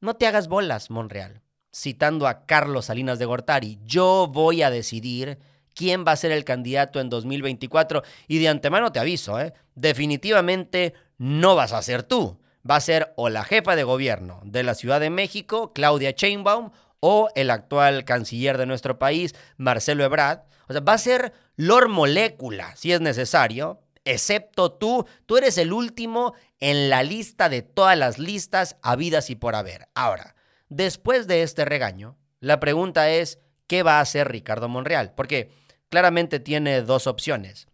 no 0.00 0.14
te 0.14 0.26
hagas 0.26 0.48
bolas, 0.48 0.90
Monreal 0.90 1.42
citando 1.72 2.26
a 2.26 2.46
Carlos 2.46 2.86
Salinas 2.86 3.18
de 3.18 3.26
Gortari, 3.26 3.78
yo 3.84 4.28
voy 4.30 4.62
a 4.62 4.70
decidir 4.70 5.38
quién 5.74 6.04
va 6.06 6.12
a 6.12 6.16
ser 6.16 6.32
el 6.32 6.44
candidato 6.44 7.00
en 7.00 7.08
2024 7.08 8.02
y 8.28 8.38
de 8.38 8.48
antemano 8.48 8.92
te 8.92 8.98
aviso, 8.98 9.40
¿eh? 9.40 9.52
definitivamente 9.74 10.94
no 11.18 11.54
vas 11.54 11.72
a 11.72 11.82
ser 11.82 12.02
tú, 12.02 12.40
va 12.68 12.76
a 12.76 12.80
ser 12.80 13.12
o 13.16 13.28
la 13.28 13.44
jefa 13.44 13.76
de 13.76 13.84
gobierno 13.84 14.40
de 14.44 14.62
la 14.62 14.74
Ciudad 14.74 15.00
de 15.00 15.10
México, 15.10 15.72
Claudia 15.72 16.10
Sheinbaum, 16.10 16.70
o 17.02 17.30
el 17.34 17.48
actual 17.48 18.04
canciller 18.04 18.58
de 18.58 18.66
nuestro 18.66 18.98
país, 18.98 19.34
Marcelo 19.56 20.04
Ebrard. 20.04 20.40
O 20.68 20.72
sea, 20.74 20.82
va 20.82 20.92
a 20.92 20.98
ser 20.98 21.32
Lord 21.56 21.88
Molécula, 21.88 22.76
si 22.76 22.92
es 22.92 23.00
necesario, 23.00 23.80
excepto 24.04 24.72
tú, 24.72 25.06
tú 25.26 25.36
eres 25.36 25.58
el 25.58 25.72
último 25.72 26.34
en 26.58 26.90
la 26.90 27.02
lista 27.02 27.48
de 27.48 27.62
todas 27.62 27.96
las 27.96 28.18
listas 28.18 28.76
habidas 28.82 29.30
y 29.30 29.36
por 29.36 29.54
haber. 29.54 29.88
Ahora, 29.94 30.34
Después 30.70 31.26
de 31.26 31.42
este 31.42 31.64
regaño, 31.64 32.16
la 32.38 32.60
pregunta 32.60 33.10
es, 33.10 33.40
¿qué 33.66 33.82
va 33.82 33.98
a 33.98 34.02
hacer 34.02 34.30
Ricardo 34.30 34.68
Monreal? 34.68 35.12
Porque 35.16 35.50
claramente 35.88 36.38
tiene 36.38 36.82
dos 36.82 37.08
opciones. 37.08 37.66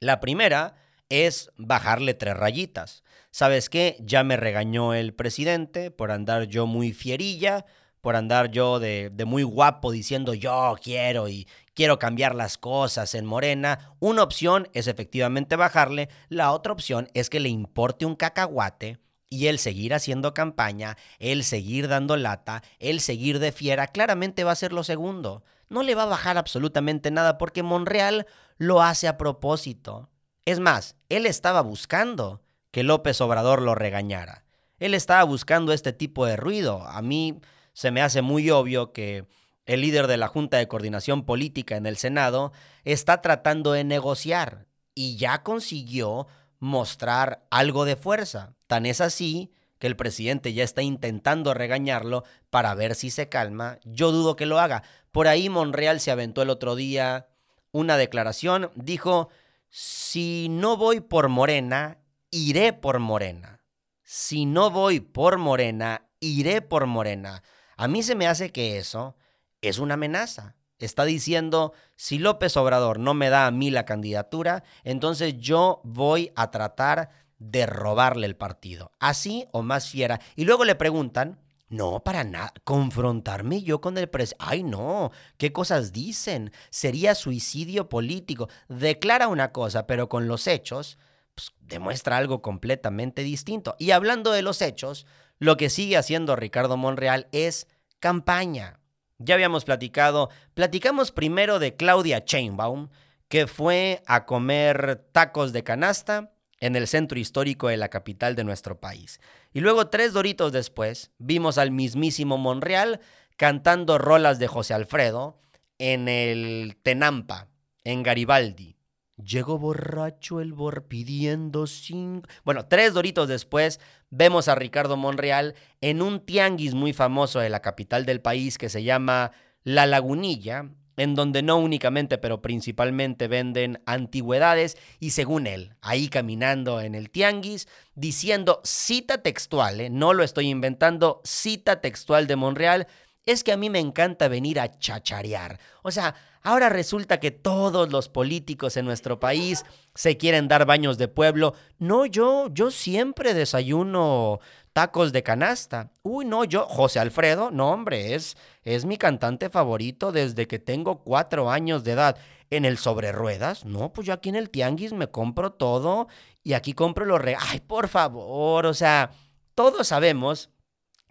La 0.00 0.18
primera 0.18 0.74
es 1.08 1.50
bajarle 1.56 2.14
tres 2.14 2.36
rayitas. 2.36 3.04
¿Sabes 3.30 3.70
qué? 3.70 3.96
Ya 4.00 4.24
me 4.24 4.36
regañó 4.36 4.92
el 4.92 5.14
presidente 5.14 5.92
por 5.92 6.10
andar 6.10 6.48
yo 6.48 6.66
muy 6.66 6.92
fierilla, 6.92 7.64
por 8.06 8.14
andar 8.14 8.52
yo 8.52 8.78
de, 8.78 9.10
muy 9.26 9.42
guapo 9.42 9.90
diciendo 9.90 10.32
yo 10.32 10.76
quiero 10.80 11.26
y 11.26 11.48
quiero 11.74 11.98
cambiar 11.98 12.36
las 12.36 12.56
cosas 12.56 13.16
en 13.16 13.26
Morena. 13.26 13.96
Una 13.98 14.22
opción 14.22 14.68
es 14.74 14.86
efectivamente 14.86 15.56
bajarle, 15.56 16.08
la 16.28 16.52
otra 16.52 16.72
opción 16.72 17.08
es 17.14 17.28
que 17.28 17.40
le 17.40 17.48
importe 17.48 18.06
un 18.06 18.14
cacahuate 18.14 19.00
y 19.28 19.48
el 19.48 19.58
seguir 19.58 19.92
haciendo 19.92 20.34
campaña, 20.34 20.96
el 21.18 21.42
seguir 21.42 21.88
dando 21.88 22.16
lata, 22.16 22.62
el 22.78 23.00
seguir 23.00 23.40
de 23.40 23.50
fiera, 23.50 23.88
claramente 23.88 24.44
va 24.44 24.52
a 24.52 24.54
ser 24.54 24.72
lo 24.72 24.84
segundo. 24.84 25.42
No 25.68 25.82
le 25.82 25.96
va 25.96 26.04
a 26.04 26.06
bajar 26.06 26.38
absolutamente 26.38 27.10
nada 27.10 27.38
porque 27.38 27.64
Monreal 27.64 28.28
lo 28.56 28.82
hace 28.82 29.08
a 29.08 29.18
propósito. 29.18 30.10
Es 30.44 30.60
más, 30.60 30.94
él 31.08 31.26
estaba 31.26 31.60
buscando 31.60 32.40
que 32.70 32.84
López 32.84 33.20
Obrador 33.20 33.62
lo 33.62 33.74
regañara. 33.74 34.44
Él 34.78 34.94
estaba 34.94 35.24
buscando 35.24 35.72
este 35.72 35.92
tipo 35.92 36.24
de 36.24 36.36
ruido. 36.36 36.86
A 36.86 37.02
mí 37.02 37.40
se 37.76 37.90
me 37.90 38.00
hace 38.00 38.22
muy 38.22 38.48
obvio 38.48 38.94
que 38.94 39.26
el 39.66 39.82
líder 39.82 40.06
de 40.06 40.16
la 40.16 40.28
Junta 40.28 40.56
de 40.56 40.66
Coordinación 40.66 41.26
Política 41.26 41.76
en 41.76 41.84
el 41.84 41.98
Senado 41.98 42.52
está 42.84 43.20
tratando 43.20 43.72
de 43.72 43.84
negociar 43.84 44.64
y 44.94 45.18
ya 45.18 45.42
consiguió 45.42 46.26
mostrar 46.58 47.46
algo 47.50 47.84
de 47.84 47.96
fuerza. 47.96 48.54
Tan 48.66 48.86
es 48.86 49.02
así 49.02 49.52
que 49.78 49.88
el 49.88 49.94
presidente 49.94 50.54
ya 50.54 50.64
está 50.64 50.80
intentando 50.80 51.52
regañarlo 51.52 52.24
para 52.48 52.74
ver 52.74 52.94
si 52.94 53.10
se 53.10 53.28
calma. 53.28 53.78
Yo 53.84 54.10
dudo 54.10 54.36
que 54.36 54.46
lo 54.46 54.58
haga. 54.58 54.82
Por 55.12 55.28
ahí 55.28 55.50
Monreal 55.50 56.00
se 56.00 56.10
aventó 56.10 56.40
el 56.40 56.48
otro 56.48 56.76
día 56.76 57.28
una 57.72 57.98
declaración. 57.98 58.70
Dijo, 58.74 59.28
si 59.68 60.48
no 60.48 60.78
voy 60.78 61.00
por 61.00 61.28
Morena, 61.28 61.98
iré 62.30 62.72
por 62.72 63.00
Morena. 63.00 63.60
Si 64.02 64.46
no 64.46 64.70
voy 64.70 65.00
por 65.00 65.36
Morena, 65.36 66.08
iré 66.20 66.62
por 66.62 66.86
Morena. 66.86 67.42
A 67.76 67.88
mí 67.88 68.02
se 68.02 68.14
me 68.14 68.26
hace 68.26 68.52
que 68.52 68.78
eso 68.78 69.16
es 69.60 69.78
una 69.78 69.94
amenaza 69.94 70.56
está 70.84 71.04
diciendo, 71.04 71.72
si 71.96 72.18
López 72.18 72.56
Obrador 72.56 72.98
no 72.98 73.14
me 73.14 73.30
da 73.30 73.46
a 73.46 73.50
mí 73.50 73.70
la 73.70 73.86
candidatura, 73.86 74.64
entonces 74.84 75.34
yo 75.38 75.80
voy 75.84 76.32
a 76.36 76.50
tratar 76.50 77.10
de 77.38 77.66
robarle 77.66 78.26
el 78.26 78.36
partido. 78.36 78.92
Así 78.98 79.46
o 79.52 79.62
más 79.62 79.88
fiera. 79.88 80.20
Y 80.34 80.44
luego 80.44 80.64
le 80.64 80.74
preguntan, 80.74 81.38
no, 81.68 82.02
para 82.04 82.24
nada. 82.24 82.52
Confrontarme 82.64 83.62
yo 83.62 83.80
con 83.80 83.98
el 83.98 84.08
presidente. 84.08 84.44
Ay, 84.46 84.62
no. 84.62 85.10
¿Qué 85.36 85.52
cosas 85.52 85.92
dicen? 85.92 86.52
Sería 86.70 87.14
suicidio 87.14 87.88
político. 87.88 88.48
Declara 88.68 89.28
una 89.28 89.52
cosa, 89.52 89.86
pero 89.86 90.08
con 90.08 90.28
los 90.28 90.46
hechos 90.46 90.98
pues, 91.34 91.52
demuestra 91.60 92.16
algo 92.16 92.40
completamente 92.40 93.22
distinto. 93.22 93.74
Y 93.78 93.90
hablando 93.90 94.30
de 94.30 94.42
los 94.42 94.62
hechos, 94.62 95.06
lo 95.38 95.56
que 95.56 95.70
sigue 95.70 95.96
haciendo 95.96 96.36
Ricardo 96.36 96.76
Monreal 96.76 97.28
es 97.32 97.68
campaña. 98.00 98.80
Ya 99.18 99.34
habíamos 99.34 99.64
platicado, 99.64 100.30
platicamos 100.54 101.12
primero 101.12 101.58
de 101.58 101.74
Claudia 101.74 102.24
Chainbaum, 102.24 102.88
que 103.28 103.46
fue 103.46 104.02
a 104.06 104.26
comer 104.26 105.08
tacos 105.12 105.52
de 105.52 105.64
canasta 105.64 106.32
en 106.60 106.76
el 106.76 106.86
centro 106.86 107.18
histórico 107.18 107.68
de 107.68 107.76
la 107.76 107.88
capital 107.88 108.34
de 108.34 108.44
nuestro 108.44 108.80
país. 108.80 109.20
Y 109.52 109.60
luego, 109.60 109.88
tres 109.88 110.12
doritos 110.12 110.52
después, 110.52 111.10
vimos 111.18 111.58
al 111.58 111.70
mismísimo 111.70 112.38
Monreal 112.38 113.00
cantando 113.36 113.98
rolas 113.98 114.38
de 114.38 114.48
José 114.48 114.74
Alfredo 114.74 115.38
en 115.78 116.08
el 116.08 116.76
Tenampa, 116.82 117.48
en 117.84 118.02
Garibaldi. 118.02 118.75
Llegó 119.22 119.58
borracho 119.58 120.42
el 120.42 120.52
bor 120.52 120.84
pidiendo 120.88 121.66
cinco. 121.66 122.28
Bueno, 122.44 122.66
tres 122.66 122.92
doritos 122.92 123.28
después 123.28 123.80
vemos 124.10 124.46
a 124.46 124.54
Ricardo 124.54 124.98
Monreal 124.98 125.54
en 125.80 126.02
un 126.02 126.20
tianguis 126.20 126.74
muy 126.74 126.92
famoso 126.92 127.40
de 127.40 127.48
la 127.48 127.62
capital 127.62 128.04
del 128.04 128.20
país 128.20 128.58
que 128.58 128.68
se 128.68 128.82
llama 128.82 129.32
La 129.64 129.86
Lagunilla, 129.86 130.68
en 130.98 131.14
donde 131.14 131.42
no 131.42 131.56
únicamente, 131.56 132.18
pero 132.18 132.42
principalmente 132.42 133.26
venden 133.26 133.82
antigüedades 133.86 134.76
y 135.00 135.10
según 135.10 135.46
él, 135.46 135.74
ahí 135.80 136.08
caminando 136.08 136.82
en 136.82 136.94
el 136.94 137.10
tianguis, 137.10 137.68
diciendo 137.94 138.60
cita 138.64 139.22
textual, 139.22 139.80
¿eh? 139.80 139.90
no 139.90 140.12
lo 140.12 140.24
estoy 140.24 140.48
inventando, 140.48 141.22
cita 141.24 141.80
textual 141.80 142.26
de 142.26 142.36
Monreal, 142.36 142.86
es 143.26 143.42
que 143.42 143.52
a 143.52 143.56
mí 143.56 143.68
me 143.68 143.80
encanta 143.80 144.28
venir 144.28 144.58
a 144.60 144.78
chacharear. 144.78 145.58
O 145.82 145.90
sea, 145.90 146.14
ahora 146.42 146.68
resulta 146.68 147.18
que 147.18 147.32
todos 147.32 147.90
los 147.90 148.08
políticos 148.08 148.76
en 148.76 148.86
nuestro 148.86 149.18
país 149.18 149.64
se 149.94 150.16
quieren 150.16 150.46
dar 150.46 150.64
baños 150.64 150.96
de 150.96 151.08
pueblo. 151.08 151.54
No, 151.78 152.06
yo, 152.06 152.48
yo 152.52 152.70
siempre 152.70 153.34
desayuno 153.34 154.38
tacos 154.72 155.12
de 155.12 155.24
canasta. 155.24 155.90
Uy, 156.02 156.24
no, 156.24 156.44
yo, 156.44 156.66
José 156.66 157.00
Alfredo, 157.00 157.50
no, 157.50 157.72
hombre, 157.72 158.14
es, 158.14 158.36
es 158.62 158.84
mi 158.84 158.96
cantante 158.96 159.50
favorito 159.50 160.12
desde 160.12 160.46
que 160.46 160.60
tengo 160.60 161.02
cuatro 161.02 161.50
años 161.50 161.82
de 161.82 161.92
edad. 161.92 162.16
En 162.48 162.64
el 162.64 162.78
sobre 162.78 163.10
ruedas, 163.10 163.64
no, 163.64 163.92
pues 163.92 164.06
yo 164.06 164.12
aquí 164.12 164.28
en 164.28 164.36
el 164.36 164.50
tianguis 164.50 164.92
me 164.92 165.10
compro 165.10 165.50
todo 165.50 166.06
y 166.44 166.52
aquí 166.52 166.74
compro 166.74 167.04
los 167.04 167.20
re... 167.20 167.36
Ay, 167.36 167.58
por 167.58 167.88
favor, 167.88 168.66
o 168.66 168.72
sea, 168.72 169.10
todos 169.56 169.88
sabemos 169.88 170.50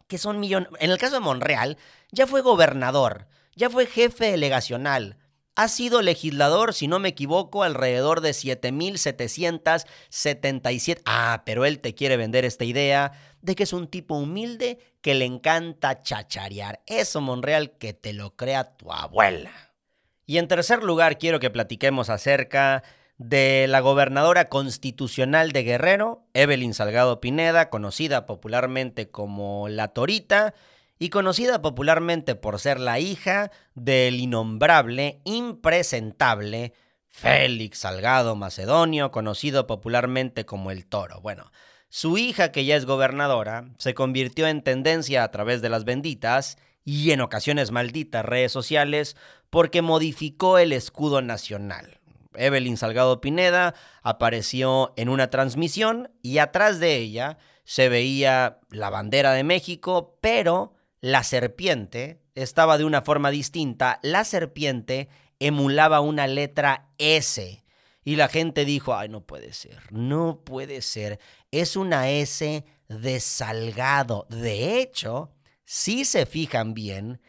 que 0.08 0.18
son 0.18 0.40
millones. 0.40 0.70
En 0.80 0.92
el 0.92 0.98
caso 0.98 1.16
de 1.16 1.22
Monreal, 1.22 1.78
ya 2.12 2.28
fue 2.28 2.42
gobernador, 2.42 3.28
ya 3.56 3.70
fue 3.70 3.86
jefe 3.86 4.32
delegacional, 4.32 5.18
ha 5.56 5.68
sido 5.70 6.02
legislador, 6.02 6.74
si 6.74 6.90
no 6.90 7.00
me 7.00 7.08
equivoco, 7.10 7.64
alrededor 7.64 8.20
de 8.20 8.32
7.777. 8.32 11.02
Ah, 11.06 11.44
pero 11.46 11.64
él 11.64 11.80
te 11.80 11.96
quiere 11.96 12.18
vender 12.18 12.44
esta 12.44 12.66
idea 12.66 13.14
de 13.42 13.56
que 13.56 13.64
es 13.64 13.72
un 13.72 13.88
tipo 13.88 14.18
humilde 14.18 14.80
que 15.02 15.16
le 15.16 15.24
encanta 15.24 16.02
chacharear. 16.02 16.82
Eso, 16.88 17.22
Monreal, 17.22 17.78
que 17.78 17.94
te 17.94 18.12
lo 18.12 18.36
crea 18.36 18.76
tu 18.76 18.92
abuela. 18.92 19.72
Y 20.26 20.40
en 20.40 20.50
tercer 20.50 20.84
lugar, 20.84 21.18
quiero 21.18 21.40
que 21.40 21.50
platiquemos 21.50 22.10
acerca 22.10 22.84
de 23.18 23.68
la 23.70 23.80
gobernadora 23.80 24.50
constitucional 24.50 25.52
de 25.52 25.64
Guerrero, 25.64 26.26
Evelyn 26.34 26.74
Salgado 26.74 27.22
Pineda, 27.22 27.70
conocida 27.70 28.26
popularmente 28.26 29.10
como 29.10 29.68
La 29.70 29.90
Torita, 29.90 30.54
y 30.98 31.10
conocida 31.10 31.62
popularmente 31.62 32.36
por 32.36 32.60
ser 32.60 32.80
la 32.80 33.00
hija 33.00 33.52
del 33.74 34.16
innombrable, 34.16 35.20
impresentable 35.26 36.74
Félix 37.08 37.80
Salgado 37.80 38.36
Macedonio, 38.36 39.12
conocido 39.12 39.68
popularmente 39.68 40.46
como 40.46 40.72
el 40.72 40.86
Toro. 40.86 41.22
Bueno, 41.22 41.52
su 41.90 42.18
hija, 42.18 42.52
que 42.52 42.66
ya 42.66 42.76
es 42.76 42.86
gobernadora, 42.86 43.70
se 43.78 43.94
convirtió 43.94 44.48
en 44.48 44.62
tendencia 44.62 45.24
a 45.24 45.32
través 45.32 45.62
de 45.62 45.70
las 45.70 45.86
benditas 45.86 46.58
y 46.84 47.12
en 47.12 47.22
ocasiones 47.22 47.72
malditas 47.72 48.26
redes 48.26 48.52
sociales 48.52 49.16
porque 49.50 49.82
modificó 49.82 50.58
el 50.58 50.72
escudo 50.74 51.22
nacional. 51.22 52.00
Evelyn 52.38 52.77
Salgado 52.77 53.22
Pineda 53.22 53.75
apareció 54.01 54.94
en 54.98 55.10
una 55.10 55.30
transmisión 55.30 56.12
y 56.22 56.38
atrás 56.38 56.80
de 56.80 56.98
ella 56.98 57.38
se 57.63 57.89
veía 57.89 58.60
la 58.70 58.89
bandera 58.89 59.34
de 59.34 59.44
México, 59.44 60.18
pero 60.22 60.74
la 61.01 61.24
serpiente 61.24 62.22
estaba 62.36 62.77
de 62.77 62.86
una 62.86 63.01
forma 63.01 63.32
distinta, 63.32 64.00
la 64.04 64.24
serpiente 64.24 65.10
emulaba 65.39 66.01
una 66.01 66.27
letra 66.27 66.89
S. 66.98 67.63
Y 68.04 68.18
la 68.18 68.27
gente 68.27 68.65
dijo, 68.65 68.96
ay, 68.96 69.10
no 69.10 69.25
puede 69.25 69.51
ser, 69.51 69.92
no 69.92 70.44
puede 70.44 70.84
ser. 70.84 71.20
Es 71.50 71.75
una 71.75 72.10
S 72.12 72.63
de 72.88 73.20
Salgado. 73.20 74.27
De 74.30 74.80
hecho, 74.80 75.32
si 75.63 76.06
se 76.06 76.27
fijan 76.27 76.75
bien, 76.75 77.20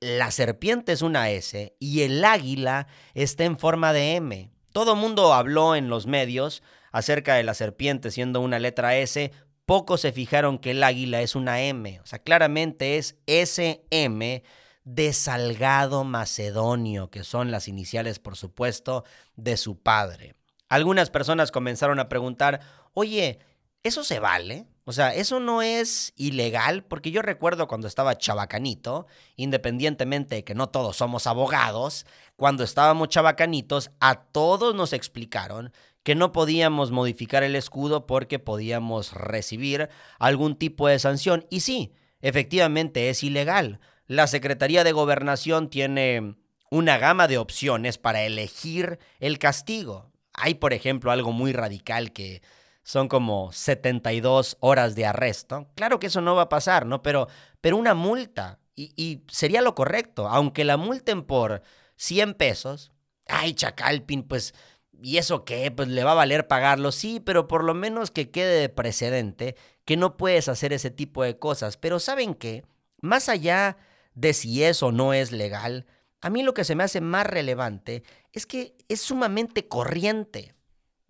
la 0.00 0.30
serpiente 0.30 0.92
es 0.92 1.02
una 1.02 1.30
S 1.30 1.76
y 1.78 2.02
el 2.02 2.24
águila 2.24 2.86
está 3.14 3.44
en 3.44 3.58
forma 3.58 3.92
de 3.92 4.16
M. 4.16 4.50
Todo 4.72 4.96
mundo 4.96 5.34
habló 5.34 5.76
en 5.76 5.88
los 5.88 6.06
medios 6.06 6.62
acerca 6.90 7.34
de 7.34 7.42
la 7.42 7.54
serpiente 7.54 8.10
siendo 8.10 8.40
una 8.40 8.58
letra 8.58 8.96
S. 8.96 9.30
Pocos 9.66 10.00
se 10.00 10.12
fijaron 10.12 10.58
que 10.58 10.72
el 10.72 10.82
águila 10.82 11.20
es 11.20 11.34
una 11.34 11.60
M. 11.60 12.00
O 12.00 12.06
sea, 12.06 12.20
claramente 12.20 12.96
es 12.96 13.16
SM 13.26 14.42
de 14.84 15.12
Salgado 15.12 16.04
Macedonio, 16.04 17.10
que 17.10 17.22
son 17.22 17.50
las 17.50 17.68
iniciales, 17.68 18.18
por 18.18 18.36
supuesto, 18.36 19.04
de 19.36 19.56
su 19.56 19.78
padre. 19.78 20.34
Algunas 20.68 21.10
personas 21.10 21.52
comenzaron 21.52 22.00
a 22.00 22.08
preguntar, 22.08 22.60
oye, 22.94 23.38
¿eso 23.82 24.02
se 24.02 24.18
vale? 24.18 24.66
O 24.90 24.92
sea, 24.92 25.14
eso 25.14 25.38
no 25.38 25.62
es 25.62 26.12
ilegal, 26.16 26.82
porque 26.82 27.12
yo 27.12 27.22
recuerdo 27.22 27.68
cuando 27.68 27.86
estaba 27.86 28.18
chabacanito, 28.18 29.06
independientemente 29.36 30.34
de 30.34 30.42
que 30.42 30.56
no 30.56 30.68
todos 30.68 30.96
somos 30.96 31.28
abogados, 31.28 32.06
cuando 32.34 32.64
estábamos 32.64 33.08
chabacanitos, 33.08 33.92
a 34.00 34.16
todos 34.16 34.74
nos 34.74 34.92
explicaron 34.92 35.72
que 36.02 36.16
no 36.16 36.32
podíamos 36.32 36.90
modificar 36.90 37.44
el 37.44 37.54
escudo 37.54 38.08
porque 38.08 38.40
podíamos 38.40 39.12
recibir 39.12 39.90
algún 40.18 40.56
tipo 40.56 40.88
de 40.88 40.98
sanción. 40.98 41.46
Y 41.50 41.60
sí, 41.60 41.92
efectivamente 42.20 43.10
es 43.10 43.22
ilegal. 43.22 43.78
La 44.08 44.26
Secretaría 44.26 44.82
de 44.82 44.90
Gobernación 44.90 45.70
tiene 45.70 46.34
una 46.68 46.98
gama 46.98 47.28
de 47.28 47.38
opciones 47.38 47.96
para 47.96 48.24
elegir 48.24 48.98
el 49.20 49.38
castigo. 49.38 50.10
Hay, 50.32 50.54
por 50.54 50.72
ejemplo, 50.72 51.12
algo 51.12 51.30
muy 51.30 51.52
radical 51.52 52.10
que 52.10 52.42
son 52.90 53.06
como 53.06 53.52
72 53.52 54.56
horas 54.58 54.96
de 54.96 55.06
arresto. 55.06 55.68
Claro 55.76 56.00
que 56.00 56.08
eso 56.08 56.20
no 56.20 56.34
va 56.34 56.42
a 56.42 56.48
pasar, 56.48 56.86
¿no? 56.86 57.04
Pero, 57.04 57.28
pero 57.60 57.76
una 57.76 57.94
multa, 57.94 58.58
y, 58.74 59.22
sería 59.28 59.62
lo 59.62 59.76
correcto, 59.76 60.26
aunque 60.26 60.64
la 60.64 60.76
multen 60.76 61.22
por 61.22 61.62
100 61.94 62.34
pesos, 62.34 62.90
ay, 63.28 63.54
Chacalpin, 63.54 64.24
pues, 64.24 64.54
¿y 65.00 65.18
eso 65.18 65.44
qué? 65.44 65.70
Pues 65.70 65.86
le 65.86 66.02
va 66.02 66.12
a 66.12 66.16
valer 66.16 66.48
pagarlo, 66.48 66.90
sí, 66.90 67.20
pero 67.20 67.46
por 67.46 67.62
lo 67.62 67.74
menos 67.74 68.10
que 68.10 68.32
quede 68.32 68.60
de 68.60 68.68
precedente 68.68 69.54
que 69.84 69.96
no 69.96 70.16
puedes 70.16 70.48
hacer 70.48 70.72
ese 70.72 70.90
tipo 70.90 71.22
de 71.22 71.38
cosas. 71.38 71.76
Pero 71.76 72.00
¿saben 72.00 72.34
qué? 72.34 72.64
Más 73.00 73.28
allá 73.28 73.76
de 74.14 74.32
si 74.32 74.64
eso 74.64 74.90
no 74.90 75.14
es 75.14 75.30
legal, 75.30 75.86
a 76.20 76.28
mí 76.28 76.42
lo 76.42 76.54
que 76.54 76.64
se 76.64 76.74
me 76.74 76.82
hace 76.82 77.00
más 77.00 77.24
relevante 77.24 78.02
es 78.32 78.46
que 78.46 78.74
es 78.88 79.00
sumamente 79.00 79.68
corriente. 79.68 80.56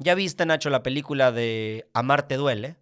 ¿Ya 0.02 0.14
viste, 0.14 0.46
Nacho, 0.46 0.70
la 0.70 0.82
película 0.82 1.30
de 1.30 1.86
Amarte 1.92 2.36
duele? 2.36 2.76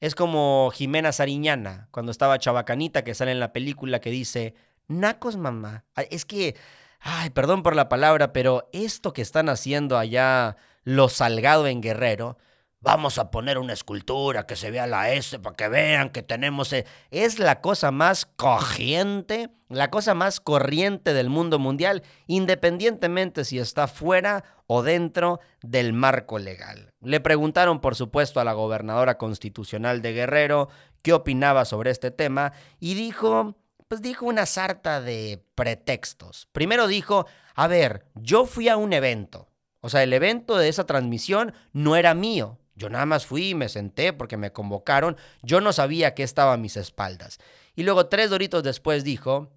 Es 0.00 0.14
como 0.14 0.70
Jimena 0.74 1.10
Sariñana, 1.10 1.88
cuando 1.90 2.12
estaba 2.12 2.38
chabacanita, 2.38 3.02
que 3.02 3.14
sale 3.14 3.32
en 3.32 3.40
la 3.40 3.54
película 3.54 3.98
que 3.98 4.10
dice, 4.10 4.54
Nacos, 4.86 5.38
mamá. 5.38 5.86
Es 6.10 6.26
que, 6.26 6.54
ay, 7.00 7.30
perdón 7.30 7.62
por 7.62 7.74
la 7.74 7.88
palabra, 7.88 8.34
pero 8.34 8.68
esto 8.74 9.14
que 9.14 9.22
están 9.22 9.48
haciendo 9.48 9.96
allá 9.96 10.58
los 10.82 11.14
Salgado 11.14 11.66
en 11.66 11.80
Guerrero, 11.80 12.36
vamos 12.84 13.18
a 13.18 13.30
poner 13.30 13.56
una 13.56 13.72
escultura 13.72 14.46
que 14.46 14.56
se 14.56 14.70
vea 14.70 14.86
la 14.86 15.10
S 15.10 15.38
para 15.38 15.56
que 15.56 15.68
vean 15.68 16.10
que 16.10 16.22
tenemos... 16.22 16.72
E-". 16.74 16.84
Es 17.10 17.38
la 17.38 17.62
cosa 17.62 17.90
más 17.90 18.26
corriente, 18.26 19.48
la 19.70 19.90
cosa 19.90 20.14
más 20.14 20.38
corriente 20.38 21.14
del 21.14 21.30
mundo 21.30 21.58
mundial, 21.58 22.02
independientemente 22.26 23.44
si 23.44 23.58
está 23.58 23.88
fuera 23.88 24.44
o 24.66 24.82
dentro 24.82 25.40
del 25.62 25.94
marco 25.94 26.38
legal. 26.38 26.92
Le 27.00 27.20
preguntaron, 27.20 27.80
por 27.80 27.96
supuesto, 27.96 28.38
a 28.38 28.44
la 28.44 28.52
gobernadora 28.52 29.16
constitucional 29.16 30.02
de 30.02 30.12
Guerrero 30.12 30.68
qué 31.02 31.14
opinaba 31.14 31.64
sobre 31.64 31.90
este 31.90 32.10
tema 32.10 32.52
y 32.80 32.94
dijo, 32.94 33.56
pues 33.88 34.02
dijo 34.02 34.26
una 34.26 34.44
sarta 34.44 35.00
de 35.00 35.42
pretextos. 35.54 36.48
Primero 36.52 36.86
dijo, 36.86 37.26
a 37.54 37.66
ver, 37.66 38.04
yo 38.14 38.44
fui 38.44 38.68
a 38.68 38.76
un 38.76 38.92
evento. 38.92 39.48
O 39.80 39.88
sea, 39.88 40.02
el 40.02 40.12
evento 40.12 40.56
de 40.56 40.68
esa 40.68 40.84
transmisión 40.84 41.54
no 41.72 41.96
era 41.96 42.14
mío. 42.14 42.58
Yo 42.76 42.88
nada 42.88 43.06
más 43.06 43.26
fui 43.26 43.50
y 43.50 43.54
me 43.54 43.68
senté 43.68 44.12
porque 44.12 44.36
me 44.36 44.52
convocaron. 44.52 45.16
Yo 45.42 45.60
no 45.60 45.72
sabía 45.72 46.14
qué 46.14 46.22
estaba 46.22 46.54
a 46.54 46.58
mis 46.58 46.76
espaldas. 46.76 47.38
Y 47.76 47.82
luego 47.82 48.06
tres 48.06 48.30
doritos 48.30 48.62
después 48.62 49.04
dijo, 49.04 49.52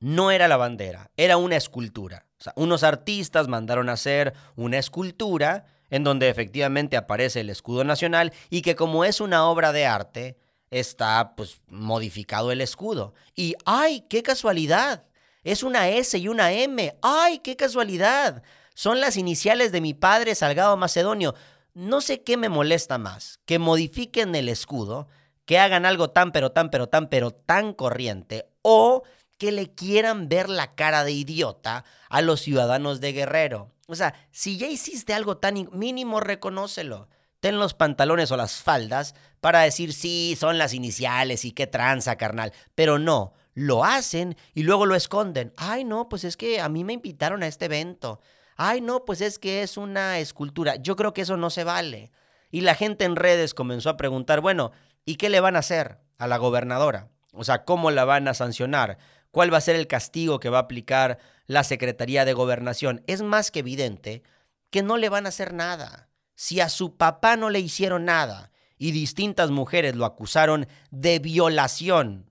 no 0.00 0.30
era 0.30 0.48
la 0.48 0.56
bandera, 0.56 1.10
era 1.16 1.36
una 1.36 1.56
escultura. 1.56 2.26
O 2.38 2.42
sea, 2.42 2.52
unos 2.56 2.82
artistas 2.82 3.48
mandaron 3.48 3.88
a 3.88 3.94
hacer 3.94 4.34
una 4.56 4.78
escultura 4.78 5.66
en 5.90 6.04
donde 6.04 6.28
efectivamente 6.28 6.96
aparece 6.96 7.40
el 7.40 7.50
escudo 7.50 7.84
nacional 7.84 8.32
y 8.50 8.62
que 8.62 8.74
como 8.74 9.04
es 9.04 9.20
una 9.20 9.46
obra 9.46 9.72
de 9.72 9.86
arte, 9.86 10.38
está 10.70 11.34
pues 11.36 11.62
modificado 11.68 12.50
el 12.52 12.60
escudo. 12.60 13.14
Y 13.34 13.54
¡ay, 13.64 14.04
qué 14.08 14.22
casualidad! 14.22 15.04
Es 15.44 15.62
una 15.62 15.88
S 15.88 16.16
y 16.18 16.28
una 16.28 16.52
M. 16.52 16.96
¡Ay, 17.02 17.38
qué 17.38 17.54
casualidad! 17.54 18.42
Son 18.74 19.00
las 19.00 19.16
iniciales 19.16 19.70
de 19.70 19.80
mi 19.80 19.94
padre 19.94 20.34
Salgado 20.34 20.76
Macedonio. 20.76 21.34
No 21.74 22.00
sé 22.00 22.22
qué 22.22 22.36
me 22.36 22.48
molesta 22.48 22.98
más, 22.98 23.40
que 23.46 23.58
modifiquen 23.58 24.32
el 24.36 24.48
escudo, 24.48 25.08
que 25.44 25.58
hagan 25.58 25.84
algo 25.84 26.10
tan, 26.10 26.30
pero 26.30 26.52
tan, 26.52 26.70
pero 26.70 26.88
tan, 26.88 27.08
pero 27.08 27.32
tan 27.32 27.72
corriente, 27.72 28.46
o 28.62 29.02
que 29.38 29.50
le 29.50 29.74
quieran 29.74 30.28
ver 30.28 30.48
la 30.48 30.76
cara 30.76 31.02
de 31.02 31.10
idiota 31.10 31.84
a 32.08 32.22
los 32.22 32.40
ciudadanos 32.40 33.00
de 33.00 33.12
Guerrero. 33.12 33.72
O 33.88 33.96
sea, 33.96 34.14
si 34.30 34.56
ya 34.56 34.68
hiciste 34.68 35.14
algo 35.14 35.38
tan 35.38 35.68
mínimo, 35.72 36.20
reconócelo. 36.20 37.08
Ten 37.40 37.58
los 37.58 37.74
pantalones 37.74 38.30
o 38.30 38.36
las 38.36 38.62
faldas 38.62 39.16
para 39.40 39.62
decir, 39.62 39.92
sí, 39.92 40.36
son 40.38 40.56
las 40.58 40.74
iniciales 40.74 41.44
y 41.44 41.50
qué 41.50 41.66
tranza, 41.66 42.16
carnal. 42.16 42.52
Pero 42.76 43.00
no, 43.00 43.34
lo 43.52 43.84
hacen 43.84 44.36
y 44.54 44.62
luego 44.62 44.86
lo 44.86 44.94
esconden. 44.94 45.52
Ay, 45.56 45.84
no, 45.84 46.08
pues 46.08 46.24
es 46.24 46.36
que 46.36 46.60
a 46.60 46.68
mí 46.68 46.84
me 46.84 46.92
invitaron 46.92 47.42
a 47.42 47.48
este 47.48 47.66
evento 47.66 48.20
ay 48.56 48.80
no, 48.80 49.04
pues 49.04 49.20
es 49.20 49.38
que 49.38 49.62
es 49.62 49.76
una 49.76 50.18
escultura. 50.18 50.76
Yo 50.76 50.96
creo 50.96 51.12
que 51.12 51.22
eso 51.22 51.36
no 51.36 51.50
se 51.50 51.64
vale. 51.64 52.10
Y 52.50 52.60
la 52.60 52.74
gente 52.74 53.04
en 53.04 53.16
redes 53.16 53.54
comenzó 53.54 53.90
a 53.90 53.96
preguntar, 53.96 54.40
bueno, 54.40 54.72
¿y 55.04 55.16
qué 55.16 55.28
le 55.28 55.40
van 55.40 55.56
a 55.56 55.60
hacer 55.60 55.98
a 56.18 56.26
la 56.26 56.36
gobernadora? 56.36 57.08
O 57.32 57.44
sea, 57.44 57.64
¿cómo 57.64 57.90
la 57.90 58.04
van 58.04 58.28
a 58.28 58.34
sancionar? 58.34 58.98
¿Cuál 59.30 59.52
va 59.52 59.58
a 59.58 59.62
ser 59.62 59.74
el 59.74 59.88
castigo 59.88 60.38
que 60.38 60.50
va 60.50 60.58
a 60.58 60.62
aplicar 60.62 61.18
la 61.46 61.64
Secretaría 61.64 62.24
de 62.24 62.32
Gobernación? 62.32 63.02
Es 63.08 63.22
más 63.22 63.50
que 63.50 63.58
evidente 63.60 64.22
que 64.70 64.82
no 64.82 64.96
le 64.96 65.08
van 65.08 65.26
a 65.26 65.30
hacer 65.30 65.52
nada. 65.52 66.08
Si 66.36 66.60
a 66.60 66.68
su 66.68 66.96
papá 66.96 67.36
no 67.36 67.50
le 67.50 67.60
hicieron 67.60 68.04
nada 68.04 68.52
y 68.78 68.92
distintas 68.92 69.50
mujeres 69.50 69.96
lo 69.96 70.04
acusaron 70.04 70.68
de 70.90 71.18
violación, 71.18 72.30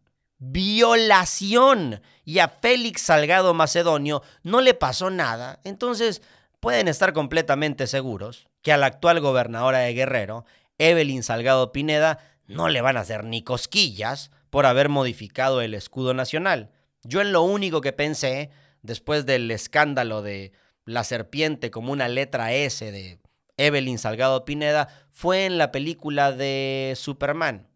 violación 0.52 2.02
y 2.26 2.40
a 2.40 2.50
Félix 2.50 3.04
Salgado 3.04 3.54
Macedonio 3.54 4.24
no 4.44 4.60
le 4.60 4.74
pasó 4.74 5.10
nada, 5.10 5.60
entonces 5.64 6.22
pueden 6.60 6.88
estar 6.90 7.14
completamente 7.14 7.88
seguros 7.88 8.48
que 8.62 8.74
a 8.74 8.78
la 8.78 8.88
actual 8.88 9.22
gobernadora 9.22 9.80
de 9.80 9.94
Guerrero, 9.94 10.46
Evelyn 10.78 11.24
Salgado 11.24 11.72
Pineda, 11.72 12.20
no 12.46 12.68
le 12.68 12.82
van 12.82 12.98
a 12.98 13.02
hacer 13.02 13.24
ni 13.24 13.42
cosquillas 13.42 14.32
por 14.50 14.66
haber 14.66 14.90
modificado 14.90 15.62
el 15.62 15.74
escudo 15.74 16.14
nacional. 16.14 16.72
Yo 17.04 17.22
en 17.22 17.32
lo 17.32 17.42
único 17.42 17.80
que 17.82 17.94
pensé, 17.94 18.50
después 18.82 19.26
del 19.26 19.50
escándalo 19.50 20.22
de 20.22 20.52
la 20.86 21.06
serpiente 21.06 21.72
como 21.72 21.94
una 21.94 22.10
letra 22.10 22.54
S 22.54 22.92
de 22.92 23.20
Evelyn 23.56 23.98
Salgado 23.98 24.44
Pineda, 24.44 24.90
fue 25.12 25.46
en 25.46 25.58
la 25.58 25.72
película 25.72 26.34
de 26.34 26.94
Superman 26.98 27.73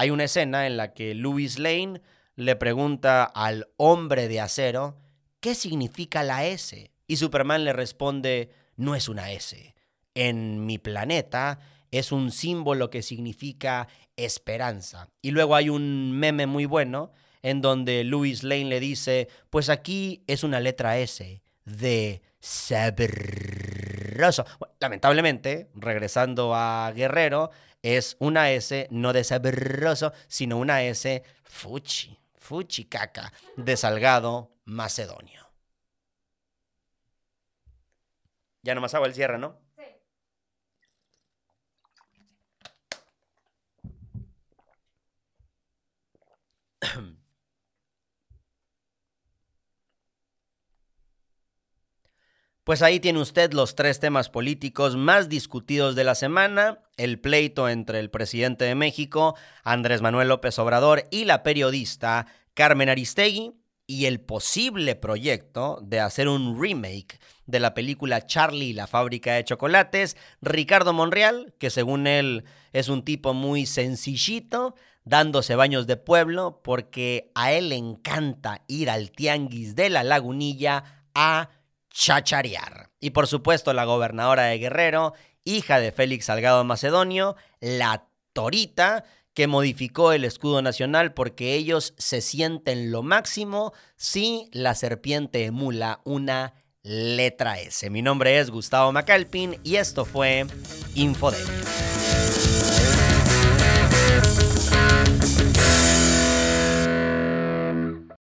hay 0.00 0.08
una 0.08 0.24
escena 0.24 0.66
en 0.66 0.78
la 0.78 0.94
que 0.94 1.14
Louis 1.14 1.58
Lane 1.58 2.00
le 2.34 2.56
pregunta 2.56 3.22
al 3.22 3.68
hombre 3.76 4.28
de 4.28 4.40
acero 4.40 4.96
qué 5.40 5.54
significa 5.54 6.22
la 6.22 6.46
S. 6.46 6.90
Y 7.06 7.16
Superman 7.18 7.66
le 7.66 7.74
responde, 7.74 8.48
no 8.76 8.94
es 8.94 9.10
una 9.10 9.30
S. 9.30 9.74
En 10.14 10.64
mi 10.64 10.78
planeta 10.78 11.58
es 11.90 12.12
un 12.12 12.30
símbolo 12.30 12.88
que 12.88 13.02
significa 13.02 13.88
esperanza. 14.16 15.10
Y 15.20 15.32
luego 15.32 15.54
hay 15.54 15.68
un 15.68 16.12
meme 16.12 16.46
muy 16.46 16.64
bueno 16.64 17.12
en 17.42 17.60
donde 17.60 18.02
Louis 18.02 18.42
Lane 18.42 18.70
le 18.70 18.80
dice, 18.80 19.28
pues 19.50 19.68
aquí 19.68 20.24
es 20.26 20.44
una 20.44 20.60
letra 20.60 20.96
S 20.96 21.42
de 21.66 22.22
lamentablemente, 24.80 25.70
regresando 25.74 26.54
a 26.54 26.92
Guerrero, 26.94 27.50
es 27.82 28.16
una 28.18 28.50
S 28.50 28.88
no 28.90 29.12
de 29.12 29.24
sabroso, 29.24 30.12
sino 30.28 30.58
una 30.58 30.82
S 30.82 31.22
fuchi, 31.44 32.18
fuchi 32.38 32.84
caca, 32.84 33.32
de 33.56 33.76
Salgado 33.76 34.52
Macedonio. 34.64 35.48
Ya 38.62 38.74
nomás 38.74 38.94
hago 38.94 39.06
el 39.06 39.14
cierre, 39.14 39.38
¿no? 39.38 39.58
Sí. 39.76 39.84
Pues 52.70 52.82
ahí 52.82 53.00
tiene 53.00 53.18
usted 53.18 53.52
los 53.52 53.74
tres 53.74 53.98
temas 53.98 54.28
políticos 54.28 54.94
más 54.94 55.28
discutidos 55.28 55.96
de 55.96 56.04
la 56.04 56.14
semana, 56.14 56.78
el 56.96 57.18
pleito 57.18 57.68
entre 57.68 57.98
el 57.98 58.10
presidente 58.10 58.64
de 58.64 58.76
México, 58.76 59.34
Andrés 59.64 60.02
Manuel 60.02 60.28
López 60.28 60.56
Obrador, 60.60 61.02
y 61.10 61.24
la 61.24 61.42
periodista 61.42 62.28
Carmen 62.54 62.88
Aristegui, 62.88 63.54
y 63.88 64.04
el 64.04 64.20
posible 64.20 64.94
proyecto 64.94 65.80
de 65.82 65.98
hacer 65.98 66.28
un 66.28 66.62
remake 66.62 67.18
de 67.44 67.58
la 67.58 67.74
película 67.74 68.24
Charlie 68.24 68.66
y 68.66 68.72
la 68.72 68.86
fábrica 68.86 69.32
de 69.32 69.42
chocolates, 69.42 70.16
Ricardo 70.40 70.92
Monreal, 70.92 71.52
que 71.58 71.70
según 71.70 72.06
él 72.06 72.44
es 72.72 72.88
un 72.88 73.04
tipo 73.04 73.34
muy 73.34 73.66
sencillito, 73.66 74.76
dándose 75.02 75.56
baños 75.56 75.88
de 75.88 75.96
pueblo, 75.96 76.60
porque 76.62 77.32
a 77.34 77.50
él 77.50 77.70
le 77.70 77.76
encanta 77.78 78.62
ir 78.68 78.90
al 78.90 79.10
tianguis 79.10 79.74
de 79.74 79.90
la 79.90 80.04
lagunilla 80.04 80.84
a 81.16 81.50
chacharear. 81.90 82.90
Y 83.00 83.10
por 83.10 83.26
supuesto 83.26 83.72
la 83.72 83.84
gobernadora 83.84 84.44
de 84.44 84.58
Guerrero, 84.58 85.14
hija 85.44 85.80
de 85.80 85.92
Félix 85.92 86.26
Salgado 86.26 86.64
Macedonio, 86.64 87.36
la 87.60 88.06
Torita, 88.32 89.04
que 89.34 89.46
modificó 89.46 90.12
el 90.12 90.24
escudo 90.24 90.62
nacional 90.62 91.14
porque 91.14 91.54
ellos 91.54 91.94
se 91.98 92.20
sienten 92.20 92.90
lo 92.90 93.02
máximo 93.02 93.72
si 93.96 94.48
la 94.52 94.74
serpiente 94.74 95.44
emula 95.44 96.00
una 96.04 96.54
letra 96.82 97.60
S. 97.60 97.88
Mi 97.90 98.02
nombre 98.02 98.38
es 98.38 98.50
Gustavo 98.50 98.92
Macalpin 98.92 99.58
y 99.62 99.76
esto 99.76 100.04
fue 100.04 100.46
Infodemia. 100.94 101.99